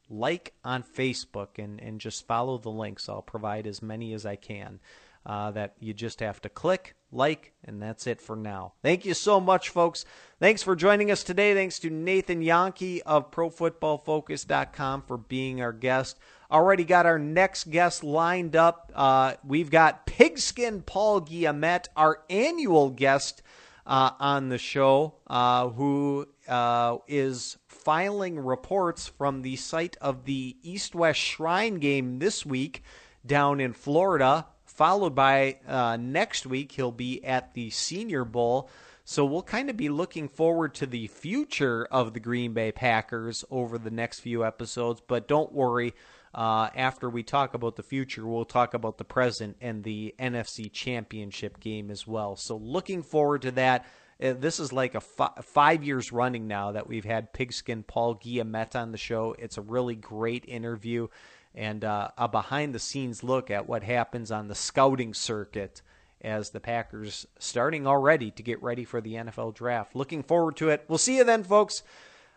like 0.09 0.55
on 0.65 0.83
Facebook 0.83 1.59
and, 1.59 1.81
and 1.81 2.01
just 2.01 2.27
follow 2.27 2.59
the 2.59 2.71
links. 2.71 3.09
I'll 3.09 3.23
provide 3.23 3.67
as 3.67 3.83
many 3.83 4.13
as 4.13 4.25
I 4.25 4.37
can 4.37 4.81
uh, 5.25 5.51
that 5.53 5.75
you 5.81 5.93
just 5.93 6.21
have 6.21 6.41
to 6.43 6.49
click, 6.49 6.95
like, 7.11 7.53
and 7.65 7.83
that's 7.83 8.07
it 8.07 8.21
for 8.21 8.37
now. 8.37 8.75
Thank 8.83 9.05
you 9.05 9.13
so 9.13 9.41
much, 9.41 9.71
folks. 9.71 10.05
Thanks 10.39 10.63
for 10.63 10.77
joining 10.77 11.11
us 11.11 11.25
today. 11.25 11.53
Thanks 11.53 11.81
to 11.81 11.91
Nathan 11.91 12.43
Jahnke 12.43 13.01
of 13.05 13.33
ProFootballFocus.com 13.33 15.03
for 15.03 15.19
being 15.19 15.61
our 15.61 15.73
guest. 15.73 16.19
Already 16.49 16.85
got 16.85 17.07
our 17.07 17.19
next 17.19 17.71
guest 17.71 18.05
lined 18.05 18.55
up. 18.55 18.93
Uh, 18.95 19.35
we've 19.45 19.71
got 19.71 20.07
Pigskin 20.07 20.83
Paul 20.83 21.23
Guillemette, 21.23 21.89
our 21.97 22.23
annual 22.31 22.91
guest 22.91 23.43
uh, 23.87 24.11
on 24.19 24.49
the 24.49 24.59
show, 24.59 25.15
uh, 25.27 25.69
who 25.69 26.27
uh, 26.49 26.99
is 27.07 27.57
filing 27.69 28.39
reports 28.39 29.07
from 29.07 29.43
the 29.43 29.57
site 29.57 29.97
of 30.01 30.25
the 30.25 30.57
East 30.63 30.95
West 30.95 31.21
Shrine 31.21 31.77
game 31.77 32.19
this 32.19 32.45
week 32.45 32.83
down 33.25 33.61
in 33.61 33.73
Florida 33.73 34.47
followed 34.77 35.15
by 35.15 35.59
uh, 35.67 35.97
next 35.99 36.47
week, 36.47 36.73
he'll 36.73 36.93
be 36.93 37.25
at 37.25 37.55
the 37.55 37.71
Senior 37.71 38.25
Bowl. 38.25 38.69
So 39.05 39.25
we'll 39.25 39.43
kind 39.43 39.71
of 39.71 39.77
be 39.77 39.89
looking 39.89 40.29
forward 40.29 40.75
to 40.75 40.87
the 40.87 41.07
future 41.07 41.87
of 41.91 42.13
the 42.13 42.21
Green 42.21 42.53
Bay 42.53 42.73
Packers 42.73 43.45
over 43.51 43.79
the 43.79 43.91
next 43.91 44.21
few 44.21 44.45
episodes. 44.45 45.01
But 45.01 45.29
don't 45.29 45.53
worry, 45.53 45.95
uh, 46.37 46.69
after 46.77 47.09
we 47.09 47.23
talk 47.23 47.55
about 47.55 47.77
the 47.77 47.83
future, 47.83 48.27
we'll 48.27 48.45
talk 48.45 48.75
about 48.75 48.99
the 48.99 49.05
present 49.05 49.57
and 49.63 49.83
the 49.83 50.15
NFC 50.19 50.71
Championship 50.71 51.59
game 51.59 51.91
as 51.91 52.07
well. 52.07 52.37
So 52.37 52.57
looking 52.57 53.03
forward 53.03 53.43
to 53.43 53.51
that. 53.53 53.87
Uh, 54.23 54.33
this 54.33 54.61
is 54.61 54.73
like 54.73 54.95
a 54.95 55.03
f- 55.19 55.45
five 55.45 55.83
years 55.83 56.13
running 56.13 56.47
now 56.47 56.73
that 56.73 56.87
we've 56.87 57.05
had 57.05 57.33
Pigskin 57.33 57.83
Paul 57.83 58.15
Guillemette 58.17 58.75
on 58.75 58.93
the 58.93 58.99
show. 58.99 59.35
It's 59.39 59.59
a 59.59 59.63
really 59.63 59.95
great 59.95 60.45
interview 60.47 61.09
and 61.55 61.85
uh, 61.85 62.11
a 62.19 62.29
behind 62.29 62.75
the 62.75 62.79
scenes 62.79 63.25
look 63.25 63.51
at 63.51 63.67
what 63.67 63.83
happens 63.83 64.31
on 64.31 64.49
the 64.49 64.55
scouting 64.55 65.15
circuit 65.15 65.81
as 66.21 66.51
the 66.51 66.61
Packers 66.61 67.27
starting 67.39 67.87
already 67.87 68.31
to 68.33 68.43
get 68.43 68.63
ready 68.63 68.85
for 68.85 69.01
the 69.01 69.15
NFL 69.15 69.55
draft. 69.55 69.97
Looking 69.97 70.23
forward 70.23 70.57
to 70.57 70.69
it. 70.69 70.85
We'll 70.89 70.99
see 70.99 71.17
you 71.17 71.25
then, 71.25 71.45
folks. 71.45 71.83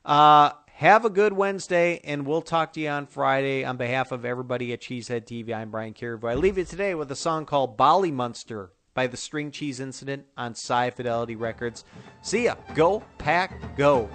Uh, 0.06 0.52
have 0.80 1.04
a 1.04 1.10
good 1.10 1.34
Wednesday, 1.34 2.00
and 2.06 2.26
we'll 2.26 2.42
talk 2.42 2.72
to 2.72 2.80
you 2.80 2.88
on 2.88 3.06
Friday. 3.06 3.66
On 3.66 3.76
behalf 3.76 4.14
of 4.14 4.24
everybody 4.24 4.72
at 4.72 4.80
Cheesehead 4.80 5.26
TV, 5.26 5.54
I'm 5.54 5.72
Brian 5.72 5.94
Carriveau. 5.94 6.32
I 6.32 6.36
leave 6.36 6.58
you 6.58 6.64
today 6.64 6.96
with 6.96 7.12
a 7.12 7.18
song 7.18 7.46
called 7.46 7.78
Bollymunster 7.78 8.70
by 8.94 9.08
the 9.08 9.18
String 9.18 9.52
Cheese 9.52 9.82
Incident 9.82 10.24
on 10.38 10.52
Sci 10.52 10.90
Fidelity 10.92 11.36
Records. 11.36 11.84
See 12.22 12.46
ya. 12.46 12.56
Go, 12.76 13.04
Pack, 13.18 13.76
go. 13.76 14.10